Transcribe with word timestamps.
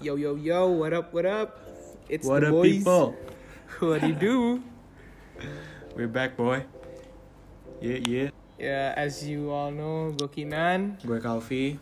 Yo 0.00 0.14
yo 0.20 0.36
yo, 0.36 0.68
what 0.68 0.92
up 0.92 1.08
what 1.12 1.24
up? 1.24 1.56
It's 2.08 2.26
What 2.28 2.44
the 2.44 2.48
up, 2.48 2.60
boys. 2.60 2.76
people? 2.78 3.16
What 3.80 4.00
do 4.00 4.08
you 4.08 4.14
do? 4.14 4.36
We're 5.96 6.12
back, 6.12 6.36
boy. 6.36 6.64
Yeah, 7.80 8.00
yeah. 8.04 8.28
Ya, 8.60 8.92
as 8.96 9.24
you 9.24 9.48
all 9.48 9.72
know, 9.72 10.12
gue 10.12 10.28
Kinan 10.28 11.00
Gue 11.00 11.20
Kalvi. 11.24 11.80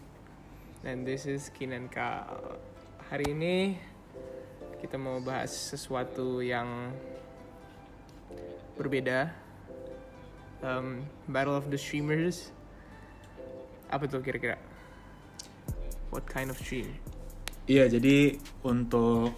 and 0.87 1.03
this 1.03 1.27
is 1.27 1.51
Kinan 1.51 1.91
Kal. 1.91 2.59
Hari 3.11 3.35
ini 3.35 3.79
kita 4.79 4.95
mau 4.95 5.19
bahas 5.19 5.51
sesuatu 5.51 6.39
yang 6.39 6.95
berbeda. 8.75 9.31
Um, 10.65 11.05
Battle 11.29 11.55
of 11.55 11.69
the 11.71 11.79
Streamers. 11.79 12.51
Apa 13.93 14.09
tuh 14.09 14.25
kira-kira? 14.25 14.59
What 16.15 16.27
kind 16.31 16.51
of 16.51 16.59
stream? 16.59 16.95
Iya, 17.65 17.89
jadi 17.89 18.39
untuk 18.63 19.35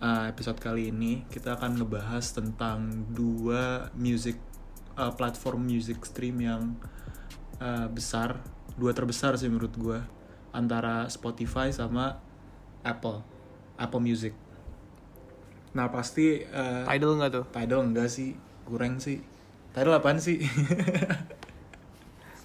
uh, 0.00 0.24
episode 0.30 0.62
kali 0.62 0.94
ini 0.94 1.26
kita 1.28 1.58
akan 1.58 1.82
ngebahas 1.82 2.24
tentang 2.32 3.06
dua 3.12 3.90
music 3.98 4.38
uh, 4.96 5.12
platform 5.12 5.66
music 5.66 6.00
stream 6.06 6.40
yang 6.40 6.78
uh, 7.60 7.88
besar, 7.92 8.40
dua 8.76 8.94
terbesar 8.94 9.36
sih 9.36 9.50
menurut 9.50 9.74
gue 9.76 9.98
antara 10.54 11.04
Spotify 11.12 11.68
sama 11.68 12.16
Apple, 12.80 13.20
Apple 13.76 14.02
Music. 14.02 14.32
Nah 15.76 15.92
pasti 15.92 16.40
uh, 16.40 16.88
Tidal 16.88 17.20
nggak 17.20 17.30
tuh? 17.30 17.44
Tidal 17.52 17.80
enggak 17.84 18.08
sih, 18.08 18.32
kurang 18.64 18.96
sih. 18.96 19.20
Tidal 19.70 19.92
apaan 19.94 20.16
sih? 20.16 20.40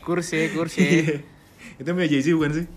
Kursi, 0.01 0.49
kursi. 0.51 1.05
Itu 1.77 1.93
punya 1.93 2.09
Jay-Z 2.09 2.27
bukan 2.33 2.53
sih? 2.53 2.67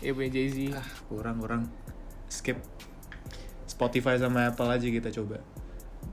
ya 0.00 0.16
punya 0.16 0.32
Jay-Z. 0.32 0.72
ah 0.72 0.88
kurang 1.10 1.36
kurang 1.36 1.62
skip 2.24 2.56
Spotify 3.66 4.16
sama 4.16 4.48
Apple 4.48 4.70
aja 4.70 4.88
kita 4.88 5.12
coba 5.12 5.44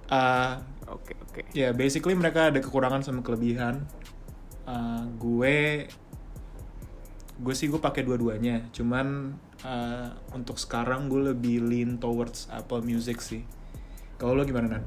Ah, 0.07 0.59
Oke, 0.87 1.15
oke. 1.17 1.41
ya 1.51 1.71
basically 1.71 2.11
mereka 2.11 2.51
ada 2.51 2.59
kekurangan 2.59 2.99
sama 2.99 3.23
kelebihan 3.23 3.87
Ah, 4.63 5.07
gue 5.07 5.87
gue 7.39 7.53
sih 7.55 7.71
gue 7.71 7.79
pakai 7.79 8.03
dua-duanya 8.03 8.67
cuman 8.75 9.39
ah, 9.61 10.13
untuk 10.33 10.57
sekarang 10.57 11.07
gue 11.07 11.33
lebih 11.33 11.63
lean 11.63 11.97
towards 11.97 12.45
Apple 12.49 12.81
Music 12.81 13.17
sih 13.17 13.41
kalau 14.17 14.33
lo 14.33 14.43
gimana 14.43 14.77
nan 14.77 14.85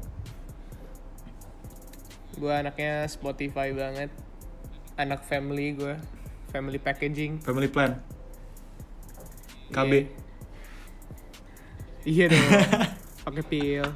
Gue 2.30 2.48
anaknya 2.48 3.04
Spotify 3.04 3.68
banget. 3.74 4.08
Anak 4.96 5.28
family 5.28 5.76
gue. 5.76 5.92
Family 6.48 6.80
packaging. 6.80 7.36
family 7.44 7.68
plan 7.68 8.00
KB 9.70 9.92
Iya, 9.92 10.02
iya 12.08 12.24
dong. 12.32 12.48
Pakai 13.28 13.44
pil. 13.44 13.86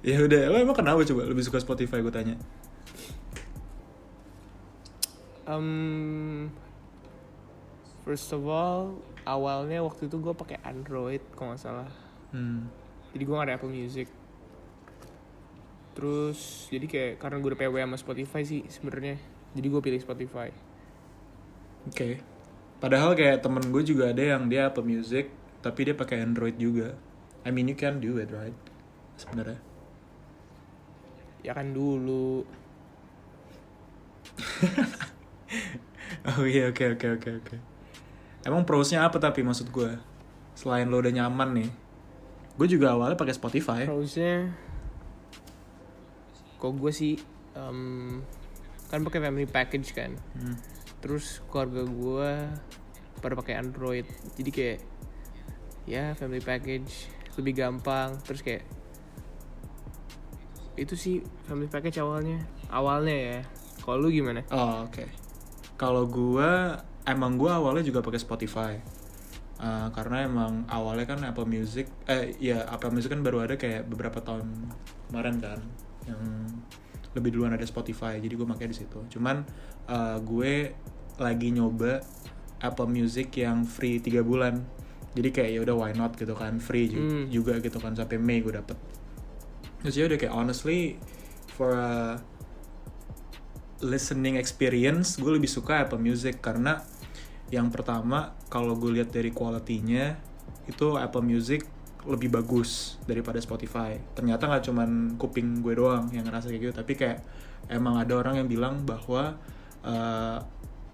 ya 0.00 0.16
udah 0.16 0.48
lo 0.48 0.56
emang 0.56 0.72
kenapa 0.72 1.04
coba 1.04 1.28
lebih 1.28 1.44
suka 1.44 1.60
Spotify 1.60 2.00
gue 2.00 2.08
tanya 2.08 2.36
Um, 5.44 6.46
first 8.04 8.32
of 8.32 8.44
all, 8.46 9.00
awalnya 9.24 9.84
waktu 9.84 10.08
itu 10.08 10.16
gue 10.18 10.34
pakai 10.34 10.58
Android 10.64 11.22
kalau 11.36 11.54
nggak 11.54 11.62
salah. 11.62 11.90
hmm. 12.32 12.66
Jadi 13.10 13.22
gue 13.26 13.34
gak 13.34 13.48
ada 13.50 13.56
Apple 13.58 13.74
Music. 13.74 14.06
Terus 15.98 16.70
jadi 16.70 16.86
kayak 16.86 17.12
karena 17.18 17.36
gue 17.42 17.50
udah 17.50 17.60
PW 17.60 17.76
sama 17.82 17.98
Spotify 17.98 18.42
sih 18.46 18.62
sebenarnya. 18.70 19.18
Jadi 19.50 19.66
gue 19.66 19.80
pilih 19.82 19.98
Spotify. 19.98 20.48
Oke. 21.90 22.22
Padahal 22.78 23.18
kayak 23.18 23.42
temen 23.42 23.66
gue 23.74 23.82
juga 23.82 24.14
ada 24.14 24.22
yang 24.22 24.46
dia 24.46 24.70
Apple 24.70 24.86
Music, 24.86 25.28
tapi 25.60 25.90
dia 25.90 25.94
pakai 25.98 26.22
Android 26.22 26.54
juga. 26.54 26.94
I 27.42 27.50
mean 27.50 27.66
you 27.66 27.74
can 27.74 27.98
do 27.98 28.16
it, 28.22 28.30
right? 28.30 28.54
Sebenarnya. 29.18 29.58
Ya 31.42 31.52
kan 31.52 31.74
dulu. 31.74 32.46
Oh 36.26 36.42
iya, 36.42 36.68
oke 36.68 36.84
oke 36.98 37.06
oke 37.16 37.30
oke. 37.38 37.56
Emang 38.44 38.64
pros-nya 38.64 39.04
apa 39.04 39.20
tapi 39.20 39.44
maksud 39.44 39.68
gue? 39.68 39.96
Selain 40.56 40.88
lo 40.88 41.00
udah 41.00 41.12
nyaman 41.12 41.50
nih. 41.60 41.70
Gue 42.56 42.66
juga 42.68 42.96
awalnya 42.96 43.16
pakai 43.16 43.36
Spotify. 43.36 43.84
Pros-nya 43.84 44.52
kok 46.60 46.76
gue 46.76 46.92
sih 46.92 47.16
em, 47.56 48.20
kan 48.92 49.00
pakai 49.00 49.20
family 49.24 49.48
package 49.48 49.96
kan. 49.96 50.12
Hmm. 50.36 50.56
Terus 51.00 51.40
keluarga 51.48 51.88
gue 51.88 52.30
pada 53.24 53.34
pakai 53.36 53.56
Android. 53.56 54.04
Jadi 54.36 54.50
kayak 54.52 54.78
ya 55.88 56.12
family 56.12 56.44
package 56.44 57.08
lebih 57.40 57.64
gampang. 57.64 58.12
Terus 58.28 58.44
kayak 58.44 58.68
itu 60.76 60.94
sih 60.96 61.24
family 61.48 61.68
package 61.72 62.04
awalnya. 62.04 62.44
Awalnya 62.68 63.16
ya. 63.16 63.40
Kalau 63.80 63.96
lu 63.96 64.12
gimana? 64.12 64.44
Oh, 64.52 64.84
oke. 64.84 65.08
Kalau 65.80 66.04
gue 66.04 66.52
emang 67.10 67.36
gue 67.36 67.50
awalnya 67.50 67.82
juga 67.82 68.00
pakai 68.00 68.18
Spotify. 68.18 68.74
Uh, 69.60 69.92
karena 69.92 70.24
emang 70.24 70.64
awalnya 70.72 71.04
kan 71.04 71.20
Apple 71.20 71.44
Music 71.44 71.84
eh 72.08 72.32
ya 72.40 72.64
Apple 72.64 72.96
Music 72.96 73.12
kan 73.12 73.20
baru 73.20 73.44
ada 73.44 73.60
kayak 73.60 73.92
beberapa 73.92 74.16
tahun 74.24 74.48
kemarin 75.12 75.36
kan 75.36 75.60
yang 76.08 76.48
lebih 77.12 77.36
duluan 77.36 77.52
ada 77.52 77.68
Spotify 77.68 78.16
jadi 78.16 78.40
gue 78.40 78.48
pakai 78.48 78.72
di 78.72 78.80
situ 78.80 79.04
cuman 79.12 79.44
uh, 79.84 80.16
gue 80.24 80.72
lagi 81.20 81.52
nyoba 81.52 82.00
Apple 82.64 82.88
Music 82.88 83.36
yang 83.36 83.68
free 83.68 84.00
tiga 84.00 84.24
bulan 84.24 84.64
jadi 85.12 85.28
kayak 85.28 85.50
ya 85.52 85.60
udah 85.60 85.76
why 85.76 85.92
not 85.92 86.16
gitu 86.16 86.32
kan 86.32 86.56
free 86.56 86.88
Hmm. 86.96 87.28
juga 87.28 87.60
gitu 87.60 87.76
kan 87.76 87.92
sampai 87.92 88.16
Mei 88.16 88.40
gue 88.40 88.56
dapet 88.56 88.80
terus 89.84 89.92
ya 89.92 90.08
udah 90.08 90.16
kayak 90.16 90.32
honestly 90.32 90.96
for 91.52 91.76
a 91.76 92.16
listening 93.84 94.40
experience 94.40 95.20
gue 95.20 95.32
lebih 95.32 95.52
suka 95.52 95.84
Apple 95.84 96.00
Music 96.00 96.40
karena 96.40 96.80
yang 97.50 97.68
pertama 97.74 98.34
kalau 98.46 98.78
gue 98.78 99.02
lihat 99.02 99.10
dari 99.10 99.34
quality-nya 99.34 100.14
itu 100.70 100.94
Apple 100.94 101.26
Music 101.26 101.66
lebih 102.06 102.32
bagus 102.32 102.96
daripada 103.04 103.36
Spotify. 103.42 103.98
Ternyata 104.16 104.48
nggak 104.48 104.64
cuman 104.70 104.90
kuping 105.20 105.60
gue 105.60 105.76
doang 105.76 106.08
yang 106.14 106.24
ngerasa 106.24 106.48
kayak 106.48 106.62
gitu 106.70 106.72
tapi 106.72 106.92
kayak 106.96 107.20
emang 107.68 108.00
ada 108.00 108.16
orang 108.16 108.40
yang 108.40 108.48
bilang 108.48 108.86
bahwa 108.86 109.36
eh, 109.84 110.38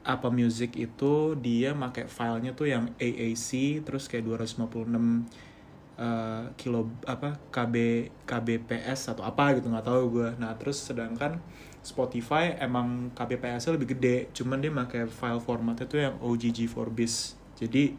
Apple 0.07 0.35
Music 0.35 0.75
itu 0.79 1.35
dia 1.39 1.75
pakai 1.75 2.07
filenya 2.07 2.55
tuh 2.55 2.71
yang 2.71 2.91
AAC 2.99 3.83
terus 3.87 4.09
kayak 4.09 4.27
256 4.27 4.67
eh, 6.01 6.45
kilo 6.59 6.91
apa 7.07 7.39
KB 7.53 7.75
KBPS 8.27 9.15
atau 9.15 9.23
apa 9.23 9.55
gitu 9.61 9.71
nggak 9.71 9.87
tahu 9.87 10.03
gue. 10.11 10.29
Nah 10.41 10.57
terus 10.59 10.81
sedangkan 10.83 11.39
Spotify 11.87 12.59
emang 12.59 13.15
KBPS-nya 13.15 13.79
lebih 13.79 13.95
gede 13.95 14.27
cuman 14.35 14.59
dia 14.59 14.75
pakai 14.75 15.07
file 15.07 15.39
formatnya 15.39 15.87
tuh 15.87 16.03
yang 16.03 16.19
OGG 16.19 16.67
for 16.67 16.91
bis 16.91 17.39
jadi 17.55 17.95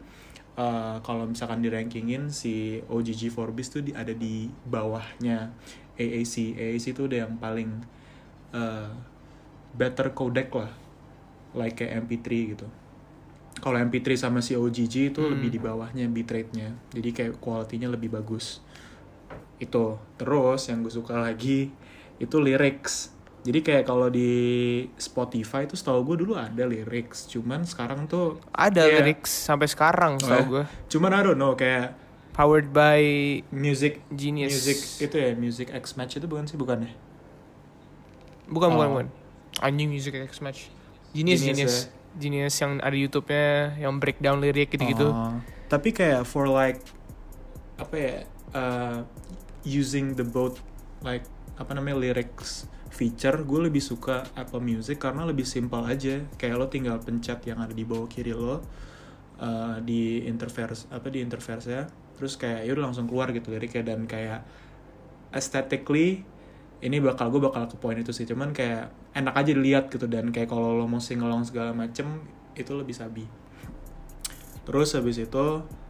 eh, 0.54 0.96
kalau 1.00 1.24
misalkan 1.24 1.64
di 1.64 1.72
rankingin 1.72 2.28
si 2.28 2.84
OGG 2.84 3.32
for 3.32 3.50
bis 3.50 3.72
tuh 3.72 3.80
di, 3.80 3.96
ada 3.96 4.12
di 4.12 4.46
bawahnya. 4.68 5.54
AAC 5.98 6.54
AAC 6.54 6.94
itu 6.94 7.10
udah 7.10 7.26
yang 7.26 7.34
paling 7.42 7.82
eh, 8.54 8.90
better 9.74 10.14
codec 10.14 10.46
lah. 10.54 10.70
Like 11.58 11.82
kayak 11.82 12.06
MP3 12.06 12.26
gitu. 12.54 12.66
Kalau 13.58 13.82
MP3 13.82 14.14
sama 14.14 14.38
si 14.38 14.54
OGG 14.54 15.10
itu 15.10 15.18
Hmm. 15.18 15.34
lebih 15.34 15.50
di 15.50 15.58
bawahnya 15.58 16.06
bitrate-nya. 16.06 16.70
Jadi 16.94 17.10
kayak 17.10 17.42
quality-nya 17.42 17.90
lebih 17.90 18.14
bagus. 18.14 18.62
Itu. 19.58 19.98
Terus 20.14 20.70
yang 20.70 20.86
gue 20.86 20.94
suka 20.94 21.18
lagi 21.18 21.74
itu 22.18 22.36
lyrics 22.38 23.10
jadi 23.40 23.58
kayak 23.60 23.84
kalau 23.84 24.08
di 24.08 24.30
Spotify 24.94 25.62
itu 25.62 25.74
setahu 25.74 26.02
gue 26.04 26.22
dulu 26.22 26.34
ada 26.34 26.62
lyrics 26.62 27.26
cuman 27.26 27.62
sekarang 27.62 28.04
tuh 28.04 28.42
Ada 28.50 28.82
Iya. 28.82 28.92
lyrics 29.00 29.30
sampai 29.30 29.66
sekarang 29.66 30.16
Oh, 30.16 30.22
tau 30.22 30.34
ya? 30.34 30.42
gue. 30.44 30.64
cuman 30.88 31.10
I 31.12 31.22
don't 31.22 31.36
know 31.36 31.52
kayak 31.52 31.94
Powered 32.30 32.70
by 32.70 33.02
music 33.48 33.98
Genius. 34.08 34.54
music 34.54 34.78
itu 35.00 35.16
ya 35.16 35.30
music 35.32 35.70
X 35.70 35.94
match 35.94 36.16
itu 36.16 36.24
bukan 36.24 36.44
sih 36.44 36.54
bukan 36.54 36.82
ya 36.82 36.92
Bukan, 38.46 38.68
bukan, 38.70 38.86
Oh. 38.86 38.92
bukan. 38.96 39.08
Anjing 39.60 39.88
Music 39.88 40.16
X 40.16 40.40
Match. 40.40 40.72
Genius, 41.10 41.40
Genius 41.40 41.56
Genius. 41.58 41.76
Genius 42.16 42.54
yang 42.56 42.80
ada 42.80 42.94
YouTube-nya, 42.94 43.48
yang 43.78 43.96
breakdown 43.96 44.40
lirik 44.40 44.70
gitu-gitu. 44.70 45.04
Oh, 45.06 45.36
tapi 45.66 45.92
kayak 45.92 46.24
for 46.24 46.46
like 46.46 46.80
apa 47.76 47.94
ya 47.94 48.14
uh, 48.52 48.98
using 49.62 50.14
the 50.14 50.24
both 50.24 50.58
like 51.00 51.22
apa 51.54 51.70
namanya 51.70 52.00
lyrics 52.00 52.64
feature 52.88 53.44
gue 53.44 53.68
lebih 53.68 53.80
suka 53.84 54.24
Apple 54.34 54.64
Music 54.64 54.96
karena 54.98 55.24
lebih 55.28 55.44
simpel 55.44 55.84
aja. 55.84 56.24
Kayak 56.40 56.54
lo 56.56 56.66
tinggal 56.66 56.96
pencet 57.00 57.44
yang 57.44 57.60
ada 57.60 57.72
di 57.72 57.84
bawah 57.84 58.08
kiri 58.08 58.32
lo 58.32 58.60
uh, 59.40 59.78
di 59.82 60.26
interverse 60.26 60.90
apa 60.90 61.08
di 61.08 61.22
interverse 61.22 61.68
ya 61.70 61.84
terus 62.18 62.34
kayak 62.34 62.66
ya 62.66 62.74
udah 62.74 62.90
langsung 62.90 63.06
keluar 63.06 63.30
gitu 63.30 63.54
liriknya 63.54 63.94
dan 63.94 64.02
kayak 64.10 64.42
aesthetically 65.30 66.26
ini 66.78 67.02
bakal 67.02 67.30
gue 67.30 67.42
bakal 67.42 67.66
ke 67.66 67.76
poin 67.78 67.98
itu 67.98 68.14
sih. 68.14 68.26
Cuman 68.26 68.54
kayak 68.54 68.90
enak 69.14 69.34
aja 69.34 69.50
dilihat 69.50 69.90
gitu 69.90 70.06
dan 70.06 70.30
kayak 70.30 70.50
kalau 70.50 70.78
lo 70.78 70.86
mau 70.86 71.02
singelong 71.02 71.42
segala 71.42 71.74
macem 71.74 72.22
itu 72.54 72.70
lebih 72.74 72.94
sabi. 72.94 73.26
Terus 74.62 74.94
habis 74.94 75.18
itu 75.18 75.46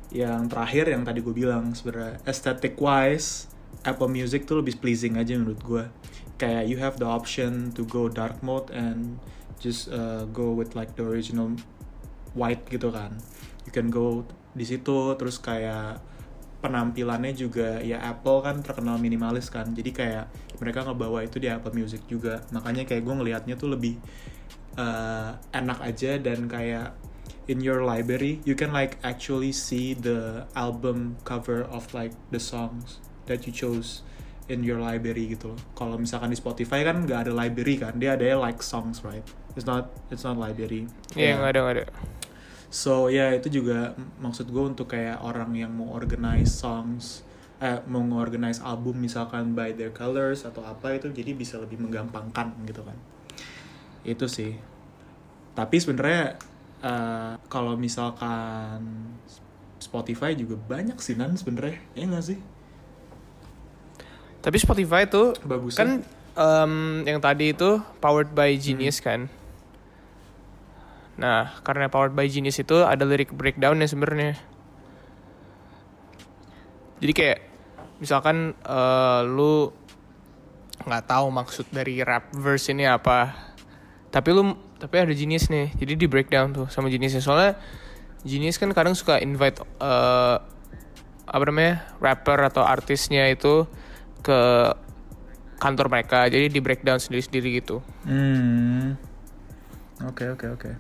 yang 0.09 0.49
terakhir 0.49 0.89
yang 0.89 1.05
tadi 1.05 1.21
gue 1.21 1.35
bilang 1.37 1.77
sebenarnya 1.77 2.25
aesthetic 2.25 2.81
wise 2.81 3.53
Apple 3.89 4.13
Music 4.13 4.45
tuh 4.45 4.61
lebih 4.61 4.77
pleasing 4.77 5.17
aja 5.17 5.33
menurut 5.35 5.61
gue 5.65 5.85
kayak 6.39 6.71
you 6.71 6.79
have 6.79 6.97
the 7.01 7.09
option 7.09 7.75
to 7.75 7.83
go 7.89 8.07
dark 8.07 8.39
mode 8.45 8.71
and 8.71 9.19
just 9.59 9.91
uh, 9.91 10.23
go 10.31 10.55
with 10.55 10.79
like 10.79 10.95
the 10.95 11.03
original 11.03 11.51
white 12.39 12.63
gitu 12.71 12.95
kan. 12.95 13.19
You 13.67 13.75
can 13.75 13.91
go 13.91 14.23
di 14.55 14.65
situ 14.65 15.19
terus 15.19 15.43
kayak 15.43 15.99
penampilannya 16.59 17.35
juga 17.35 17.79
ya 17.83 18.03
Apple 18.03 18.43
kan 18.47 18.63
terkenal 18.63 19.03
minimalis 19.03 19.51
kan. 19.51 19.75
Jadi 19.75 19.91
kayak 19.91 20.31
mereka 20.63 20.87
ngebawa 20.87 21.27
itu 21.27 21.43
di 21.43 21.51
Apple 21.51 21.75
Music 21.75 22.07
juga. 22.07 22.47
Makanya 22.55 22.87
kayak 22.87 23.03
gue 23.03 23.15
ngelihatnya 23.19 23.59
tuh 23.59 23.75
lebih 23.75 23.99
uh, 24.79 25.35
enak 25.51 25.79
aja 25.83 26.17
dan 26.23 26.47
kayak 26.47 26.95
in 27.49 27.65
your 27.65 27.83
library 27.83 28.39
you 28.45 28.53
can 28.53 28.71
like 28.71 29.01
actually 29.01 29.51
see 29.51 29.97
the 29.97 30.45
album 30.53 31.17
cover 31.25 31.65
of 31.73 31.89
like 31.97 32.13
the 32.29 32.39
songs 32.39 33.01
that 33.29 33.45
you 33.45 33.53
chose 33.53 34.03
in 34.49 34.65
your 34.65 34.81
library 34.81 35.37
gitu 35.37 35.53
loh. 35.53 35.61
Kalau 35.77 36.01
misalkan 36.01 36.33
di 36.33 36.39
Spotify 36.41 36.83
kan 36.83 37.05
nggak 37.05 37.29
ada 37.29 37.33
library 37.37 37.77
kan, 37.79 37.95
dia 38.01 38.17
ada 38.17 38.25
like 38.41 38.65
songs 38.65 39.05
right. 39.05 39.23
It's 39.55 39.69
not 39.69 39.93
it's 40.09 40.25
not 40.25 40.41
library. 40.41 40.89
Iya 41.13 41.39
nggak 41.39 41.51
ada 41.53 41.61
nggak 41.63 41.75
ada. 41.77 41.85
So 42.73 43.13
ya 43.13 43.29
yeah, 43.29 43.31
itu 43.37 43.61
juga 43.61 43.97
maksud 44.21 44.49
gue 44.49 44.65
untuk 44.65 44.93
kayak 44.93 45.21
orang 45.25 45.53
yang 45.57 45.73
mau 45.73 45.93
organize 45.93 46.53
songs, 46.53 47.25
eh 47.61 47.81
mau 47.89 48.05
organize 48.17 48.61
album 48.65 49.01
misalkan 49.01 49.53
by 49.53 49.77
their 49.77 49.93
colors 49.93 50.49
atau 50.49 50.65
apa 50.65 50.97
itu 50.97 51.13
jadi 51.13 51.37
bisa 51.37 51.61
lebih 51.61 51.81
menggampangkan 51.85 52.57
gitu 52.65 52.81
kan. 52.85 52.97
Itu 54.05 54.29
sih. 54.29 54.57
Tapi 55.53 55.77
sebenarnya 55.77 56.41
uh, 56.85 57.35
kalau 57.53 57.77
misalkan 57.77 58.81
Spotify 59.81 60.33
juga 60.37 60.57
banyak 60.57 60.97
sih 61.01 61.17
nan 61.17 61.37
sebenarnya 61.37 61.77
ya 61.93 62.05
nggak 62.09 62.25
sih? 62.25 62.39
Tapi 64.39 64.57
Spotify 64.57 65.05
itu 65.05 65.35
Bagus 65.43 65.75
kan 65.75 66.03
um, 66.39 67.03
yang 67.03 67.19
tadi 67.19 67.51
itu 67.53 67.83
powered 67.99 68.31
by 68.31 68.55
Genius 68.55 69.03
kan. 69.03 69.27
Nah, 71.19 71.59
karena 71.67 71.91
powered 71.91 72.15
by 72.15 72.31
Genius 72.31 72.63
itu 72.63 72.87
ada 72.87 73.03
lirik 73.03 73.35
breakdown 73.35 73.83
ya 73.83 73.91
sebenarnya. 73.91 74.39
Jadi 77.03 77.13
kayak 77.15 77.39
misalkan 77.99 78.55
uh, 78.63 79.27
lu 79.27 79.75
nggak 80.87 81.05
tahu 81.11 81.27
maksud 81.35 81.67
dari 81.75 81.99
rap 82.07 82.31
verse 82.31 82.71
ini 82.71 82.87
apa, 82.87 83.35
tapi 84.15 84.31
lu 84.31 84.55
tapi 84.79 84.95
ada 85.03 85.11
Genius 85.11 85.51
nih, 85.51 85.75
jadi 85.75 85.99
di 85.99 86.07
breakdown 86.07 86.55
tuh 86.55 86.67
sama 86.71 86.87
Genius 86.87 87.19
soalnya 87.19 87.59
Genius 88.23 88.63
kan 88.63 88.71
kadang 88.71 88.95
suka 88.95 89.19
invite 89.19 89.59
uh, 89.83 90.39
apa 91.27 91.43
namanya 91.51 91.83
rapper 91.99 92.39
atau 92.47 92.63
artisnya 92.63 93.27
itu 93.27 93.67
ke 94.23 94.41
kantor 95.59 95.87
mereka 95.91 96.31
jadi 96.31 96.47
di 96.47 96.61
breakdown 96.63 97.03
sendiri 97.03 97.23
sendiri 97.23 97.49
gitu. 97.59 97.83
Hmm. 98.07 98.95
Oke 100.07 100.25
okay, 100.25 100.29
oke 100.31 100.47
okay, 100.47 100.49
oke. 100.49 100.61
Okay. 100.71 100.75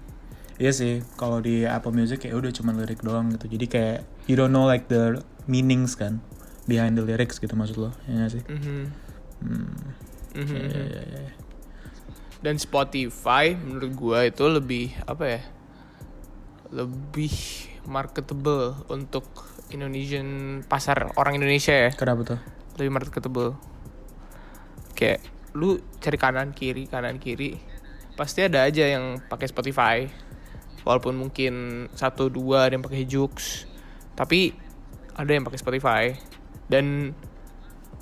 iya 0.58 0.75
sih 0.75 1.06
kalau 1.14 1.38
di 1.38 1.62
Apple 1.62 1.94
Music 1.94 2.26
ya 2.26 2.35
udah 2.35 2.50
cuma 2.55 2.75
lirik 2.75 3.02
doang 3.02 3.31
gitu. 3.35 3.50
Jadi 3.50 3.67
kayak 3.67 3.99
you 4.31 4.35
don't 4.38 4.55
know 4.55 4.67
like 4.67 4.87
the 4.87 5.19
meanings 5.50 5.99
kan 5.99 6.23
behind 6.70 6.94
the 6.94 7.02
lyrics 7.02 7.38
gitu 7.43 7.55
maksud 7.55 7.79
lo 7.79 7.90
ya 8.06 8.26
gak 8.26 8.32
sih? 8.38 8.43
Mm 8.46 8.58
-hmm. 8.61 8.82
hmm. 9.43 9.67
Mm 10.38 11.49
dan 12.38 12.55
Spotify 12.55 13.58
menurut 13.58 13.93
gua 13.99 14.19
itu 14.31 14.46
lebih 14.46 14.94
apa 15.11 15.25
ya 15.26 15.43
lebih 16.70 17.34
marketable 17.88 18.79
untuk 18.93 19.26
Indonesian 19.75 20.61
pasar 20.64 21.12
orang 21.17 21.41
Indonesia 21.41 21.73
ya. 21.73 21.91
Kenapa 21.93 22.37
tuh 22.37 22.41
lebih 22.79 22.95
marketable. 22.95 23.59
Kayak 24.95 25.23
lu 25.59 25.83
cari 25.99 26.19
kanan 26.19 26.55
kiri 26.55 26.87
kanan 26.87 27.19
kiri 27.19 27.59
pasti 28.15 28.47
ada 28.47 28.67
aja 28.67 28.87
yang 28.87 29.19
pakai 29.27 29.51
Spotify. 29.51 30.07
Walaupun 30.87 31.19
mungkin 31.19 31.87
satu 31.93 32.31
dua 32.33 32.71
ada 32.71 32.79
yang 32.79 32.85
pakai 32.87 33.05
Jux 33.05 33.67
tapi 34.15 34.55
ada 35.15 35.31
yang 35.31 35.47
pakai 35.47 35.61
Spotify. 35.61 36.05
Dan 36.71 37.15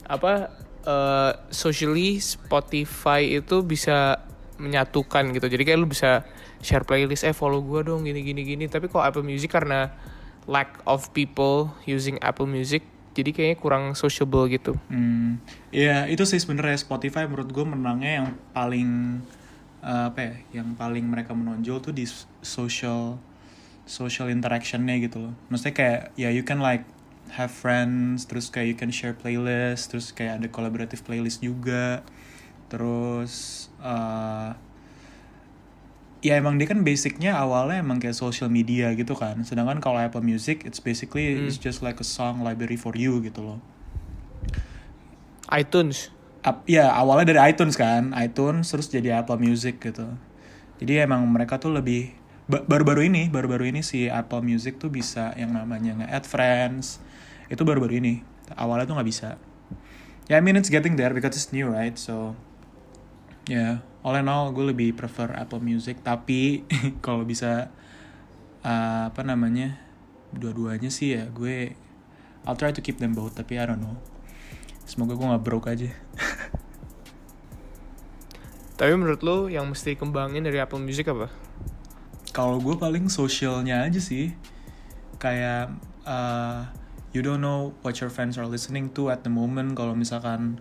apa 0.06 0.52
uh, 0.86 1.32
socially 1.52 2.22
Spotify 2.22 3.24
itu 3.36 3.60
bisa 3.66 4.24
menyatukan 4.56 5.36
gitu. 5.36 5.46
Jadi 5.52 5.62
kayak 5.68 5.78
lu 5.80 5.88
bisa 5.88 6.24
share 6.64 6.88
playlist 6.88 7.28
eh 7.28 7.36
follow 7.36 7.60
gue 7.60 7.84
dong 7.84 8.08
gini 8.08 8.24
gini 8.24 8.42
gini. 8.44 8.64
Tapi 8.70 8.88
kok 8.88 9.04
Apple 9.04 9.26
Music 9.26 9.52
karena 9.52 9.92
lack 10.48 10.80
of 10.88 11.12
people 11.12 11.74
using 11.84 12.16
Apple 12.24 12.48
Music 12.48 12.86
jadi 13.16 13.30
kayaknya 13.32 13.56
kurang 13.56 13.84
sociable 13.96 14.44
gitu. 14.52 14.76
Hmm, 14.92 15.40
ya 15.72 16.04
itu 16.04 16.28
sih 16.28 16.36
sebenarnya 16.36 16.76
Spotify 16.76 17.24
menurut 17.24 17.48
gue 17.48 17.64
menangnya 17.64 18.12
yang 18.20 18.28
paling 18.52 19.20
uh, 19.80 20.12
apa 20.12 20.20
ya, 20.20 20.34
yang 20.60 20.76
paling 20.76 21.08
mereka 21.08 21.32
menonjol 21.32 21.80
tuh 21.80 21.96
di 21.96 22.04
social 22.44 23.16
social 23.88 24.28
interactionnya 24.28 25.00
gitu 25.00 25.30
loh. 25.30 25.34
Maksudnya 25.48 25.74
kayak 25.74 26.00
ya 26.20 26.28
you 26.28 26.44
can 26.44 26.60
like 26.60 26.84
have 27.32 27.50
friends, 27.50 28.28
terus 28.28 28.52
kayak 28.52 28.66
you 28.70 28.76
can 28.76 28.92
share 28.92 29.16
playlist, 29.16 29.90
terus 29.90 30.12
kayak 30.12 30.42
ada 30.42 30.48
collaborative 30.52 31.02
playlist 31.02 31.42
juga, 31.42 32.06
terus 32.70 33.66
uh, 33.82 34.54
ya 36.26 36.42
emang 36.42 36.58
dia 36.58 36.66
kan 36.66 36.82
basicnya 36.82 37.38
awalnya 37.38 37.78
emang 37.78 38.02
kayak 38.02 38.18
social 38.18 38.50
media 38.50 38.90
gitu 38.98 39.14
kan. 39.14 39.46
Sedangkan 39.46 39.78
kalau 39.78 40.02
Apple 40.02 40.26
Music 40.26 40.66
it's 40.66 40.82
basically 40.82 41.38
hmm. 41.38 41.46
it's 41.46 41.54
just 41.54 41.86
like 41.86 42.02
a 42.02 42.06
song 42.06 42.42
library 42.42 42.74
for 42.74 42.98
you 42.98 43.22
gitu 43.22 43.46
loh. 43.46 43.58
iTunes? 45.54 46.10
Up, 46.42 46.66
ya 46.66 46.90
awalnya 46.90 47.30
dari 47.30 47.54
iTunes 47.54 47.78
kan. 47.78 48.10
iTunes 48.18 48.66
terus 48.66 48.90
jadi 48.90 49.22
Apple 49.22 49.38
Music 49.38 49.78
gitu. 49.78 50.18
Jadi 50.82 50.92
emang 50.98 51.22
mereka 51.30 51.62
tuh 51.62 51.70
lebih 51.70 52.10
baru-baru 52.46 53.10
ini 53.10 53.26
baru-baru 53.26 53.74
ini 53.74 53.82
si 53.82 54.06
Apple 54.06 54.42
Music 54.42 54.78
tuh 54.78 54.90
bisa 54.90 55.30
yang 55.38 55.54
namanya 55.54 56.02
nge-add 56.02 56.26
friends. 56.26 56.98
Itu 57.46 57.62
baru-baru 57.62 58.02
ini. 58.02 58.26
Awalnya 58.58 58.90
tuh 58.90 58.94
nggak 58.98 59.08
bisa. 59.08 59.30
Ya 60.26 60.34
yeah, 60.34 60.38
I 60.38 60.42
mean 60.42 60.58
it's 60.58 60.74
getting 60.74 60.98
there 60.98 61.14
because 61.14 61.38
it's 61.38 61.54
new 61.54 61.70
right? 61.70 61.94
So 61.94 62.34
ya 63.46 63.54
yeah 63.54 63.74
all 64.06 64.14
in 64.14 64.30
all 64.30 64.54
gue 64.54 64.70
lebih 64.70 64.94
prefer 64.94 65.34
Apple 65.34 65.58
Music. 65.58 65.98
Tapi 66.06 66.62
kalau 67.04 67.26
bisa 67.26 67.74
uh, 68.62 69.10
apa 69.10 69.26
namanya 69.26 69.82
dua-duanya 70.30 70.90
sih 70.94 71.18
ya 71.18 71.26
gue 71.30 71.74
I'll 72.46 72.58
try 72.58 72.70
to 72.70 72.78
keep 72.78 73.02
them 73.02 73.18
both 73.18 73.34
tapi 73.34 73.58
I 73.58 73.66
don't 73.66 73.82
know. 73.82 73.98
Semoga 74.86 75.18
gue 75.18 75.26
nggak 75.26 75.42
broke 75.42 75.66
aja. 75.66 75.90
Tapi 78.76 78.92
menurut 78.92 79.24
lo 79.24 79.48
yang 79.48 79.66
mesti 79.72 79.96
kembangin 79.96 80.44
dari 80.44 80.60
Apple 80.60 80.78
Music 80.78 81.08
apa? 81.10 81.32
Kalau 82.30 82.60
gue 82.62 82.76
paling 82.76 83.10
sosialnya 83.10 83.82
aja 83.82 83.98
sih. 83.98 84.36
Kayak 85.18 85.74
uh, 86.06 86.70
you 87.16 87.24
don't 87.24 87.40
know 87.40 87.72
what 87.82 87.98
your 87.98 88.12
friends 88.12 88.36
are 88.36 88.46
listening 88.46 88.92
to 88.92 89.08
at 89.10 89.24
the 89.24 89.32
moment. 89.32 89.74
Kalau 89.74 89.96
misalkan 89.96 90.60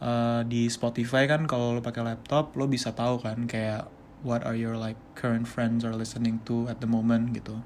uh, 0.00 0.42
di 0.44 0.68
Spotify 0.68 1.24
kan 1.28 1.44
kalau 1.48 1.76
lo 1.76 1.80
pakai 1.80 2.02
laptop 2.04 2.56
lo 2.56 2.68
bisa 2.68 2.92
tahu 2.92 3.20
kan 3.20 3.48
kayak 3.48 3.88
what 4.26 4.42
are 4.42 4.56
your 4.56 4.74
like 4.74 4.98
current 5.14 5.46
friends 5.46 5.86
are 5.86 5.94
listening 5.94 6.42
to 6.48 6.66
at 6.66 6.82
the 6.82 6.88
moment 6.88 7.36
gitu. 7.36 7.60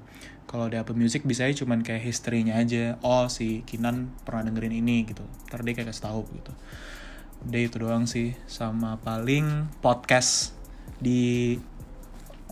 Kalau 0.45 0.67
di 0.67 0.75
Apple 0.75 0.99
Music 0.99 1.23
bisa 1.23 1.47
aja 1.47 1.63
cuman 1.63 1.79
kayak 1.79 2.03
history-nya 2.03 2.59
aja. 2.59 2.99
Oh 3.01 3.31
si 3.31 3.63
Kinan 3.63 4.11
pernah 4.27 4.51
dengerin 4.51 4.83
ini 4.83 5.07
gitu. 5.07 5.23
Ntar 5.47 5.63
dia 5.63 5.73
kayak 5.79 5.95
kasih 5.95 6.05
tahu 6.11 6.21
gitu. 6.35 6.51
Udah 7.47 7.61
itu 7.63 7.77
doang 7.79 8.03
sih. 8.03 8.35
Sama 8.51 8.99
paling 8.99 9.71
podcast 9.79 10.51
di 10.99 11.55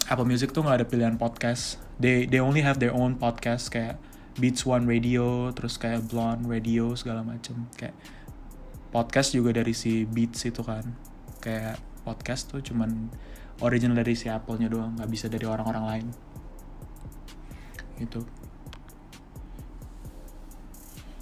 Apple 0.07 0.25
Music 0.25 0.55
tuh 0.55 0.63
nggak 0.63 0.81
ada 0.81 0.87
pilihan 0.87 1.15
podcast. 1.19 1.77
They 1.99 2.23
they 2.23 2.39
only 2.39 2.63
have 2.63 2.79
their 2.79 2.95
own 2.95 3.19
podcast 3.19 3.67
kayak 3.67 3.99
Beats 4.39 4.63
One 4.63 4.87
Radio 4.87 5.51
terus 5.51 5.75
kayak 5.75 6.07
Blonde 6.07 6.47
Radio 6.47 6.95
segala 6.95 7.21
macem. 7.27 7.67
Kayak 7.75 7.99
podcast 8.89 9.37
juga 9.37 9.53
dari 9.53 9.73
si 9.73 10.05
Beats 10.05 10.45
itu 10.45 10.61
kan. 10.65 10.85
Kayak 11.39 11.77
podcast 12.03 12.49
tuh 12.49 12.61
cuman 12.65 13.09
original 13.61 13.99
dari 14.01 14.15
si 14.15 14.31
Apple-nya 14.31 14.71
doang 14.71 14.97
nggak 14.97 15.09
bisa 15.11 15.25
dari 15.29 15.45
orang-orang 15.45 15.85
lain. 15.85 16.07
Gitu. 17.99 18.21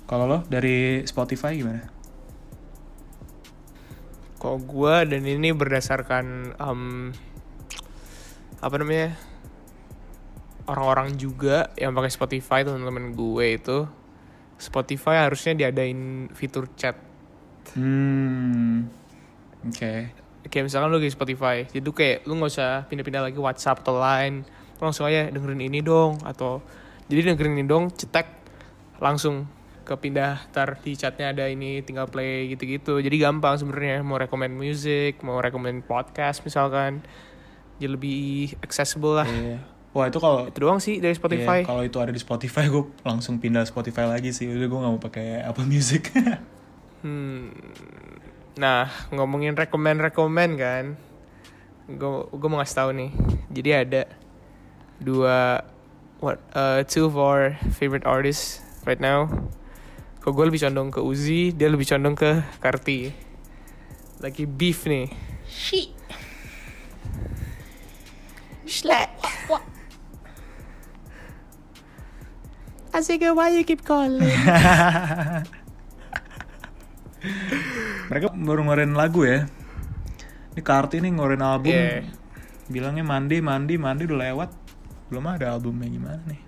Kalau 0.08 0.24
lo 0.24 0.40
dari 0.48 1.04
Spotify 1.04 1.60
gimana? 1.60 1.84
Kok 4.40 4.58
gue 4.64 4.96
dan 5.10 5.24
ini 5.28 5.52
berdasarkan 5.52 6.56
um, 6.62 7.12
apa 8.64 8.76
namanya 8.80 9.20
orang-orang 10.70 11.20
juga 11.20 11.76
yang 11.76 11.92
pakai 11.92 12.12
Spotify 12.12 12.60
teman-teman 12.64 13.12
gue 13.16 13.46
itu 13.52 13.78
Spotify 14.58 15.28
harusnya 15.28 15.54
diadain 15.54 16.32
fitur 16.34 16.72
chat 16.80 16.96
Hmm. 17.74 18.88
Oke. 19.68 20.14
kayak 20.48 20.64
misalkan 20.64 20.88
lu 20.88 21.04
di 21.04 21.12
Spotify 21.12 21.68
jadi 21.68 21.84
kayak 21.84 22.18
lu 22.24 22.40
nggak 22.40 22.52
usah 22.56 22.88
pindah-pindah 22.88 23.20
lagi 23.20 23.36
WhatsApp 23.36 23.84
atau 23.84 24.00
Line 24.00 24.48
lu 24.80 24.82
langsung 24.88 25.04
aja 25.04 25.28
dengerin 25.28 25.60
ini 25.60 25.84
dong 25.84 26.24
atau 26.24 26.64
jadi 27.12 27.36
dengerin 27.36 27.60
ini 27.60 27.68
dong 27.68 27.92
cetek 27.92 28.32
langsung 29.04 29.44
ke 29.84 29.92
pindah 29.96 30.48
tar 30.52 30.80
di 30.80 30.96
chatnya 30.96 31.36
ada 31.36 31.48
ini 31.48 31.84
tinggal 31.84 32.08
play 32.08 32.48
gitu-gitu 32.52 33.04
jadi 33.04 33.16
gampang 33.28 33.60
sebenarnya 33.60 34.04
mau 34.08 34.16
rekomend 34.16 34.56
music 34.56 35.20
mau 35.20 35.40
rekomend 35.40 35.84
podcast 35.84 36.40
misalkan 36.48 37.04
jadi 37.80 37.92
lebih 37.92 38.56
accessible 38.64 39.20
lah 39.20 39.28
Iya. 39.28 39.60
Wah 39.96 40.06
itu 40.08 40.20
kalau 40.22 40.46
itu 40.46 40.60
doang 40.62 40.78
sih 40.78 41.02
dari 41.02 41.18
Spotify 41.18 41.64
Iya, 41.64 41.68
kalau 41.68 41.82
itu 41.82 41.98
ada 41.98 42.12
di 42.14 42.22
Spotify 42.22 42.70
gue 42.70 42.86
langsung 43.02 43.42
pindah 43.42 43.66
Spotify 43.66 44.06
lagi 44.06 44.30
sih. 44.30 44.46
Udah 44.46 44.68
gue 44.70 44.78
gak 44.78 44.92
mau 44.94 45.02
pakai 45.02 45.42
Apple 45.42 45.66
Music. 45.66 46.14
Hmm. 47.06 47.54
Nah, 48.58 48.90
ngomongin 49.14 49.54
rekomend-rekomend 49.54 50.54
kan. 50.58 50.86
Gue 51.88 52.26
gue 52.34 52.48
mau 52.50 52.60
ngasih 52.60 52.78
tahu 52.78 52.90
nih. 52.98 53.12
Jadi 53.54 53.70
ada 53.72 54.02
dua 54.98 55.62
what 56.20 56.42
uh, 56.58 56.82
two 56.84 57.06
of 57.06 57.14
our 57.16 57.54
favorite 57.78 58.04
artists 58.04 58.66
right 58.90 59.00
now. 59.00 59.30
Kok 60.26 60.34
gue 60.34 60.46
lebih 60.50 60.62
condong 60.66 60.90
ke 60.90 61.00
Uzi, 61.00 61.54
dia 61.54 61.70
lebih 61.70 61.88
condong 61.88 62.18
ke 62.18 62.44
Karti. 62.60 63.14
Lagi 64.20 64.44
beef 64.50 64.90
nih. 64.90 65.08
Shi. 65.48 65.94
Slap. 68.68 69.16
Asik, 72.98 73.22
why 73.38 73.54
you 73.54 73.62
keep 73.62 73.86
calling? 73.86 74.26
Mereka 78.08 78.26
baru 78.34 78.62
ngeluarin 78.64 78.94
lagu 78.96 79.24
ya. 79.24 79.46
Ini 80.54 80.62
Karti 80.64 81.04
nih 81.04 81.12
ngeluarin 81.14 81.44
album. 81.44 81.74
Iya. 81.74 82.08
Bilangnya 82.68 83.04
mandi, 83.04 83.40
mandi, 83.40 83.76
mandi 83.76 84.04
udah 84.08 84.20
lewat. 84.20 84.50
Belum 85.08 85.24
ada 85.24 85.56
albumnya 85.56 85.88
gimana 85.88 86.20
nih. 86.28 86.42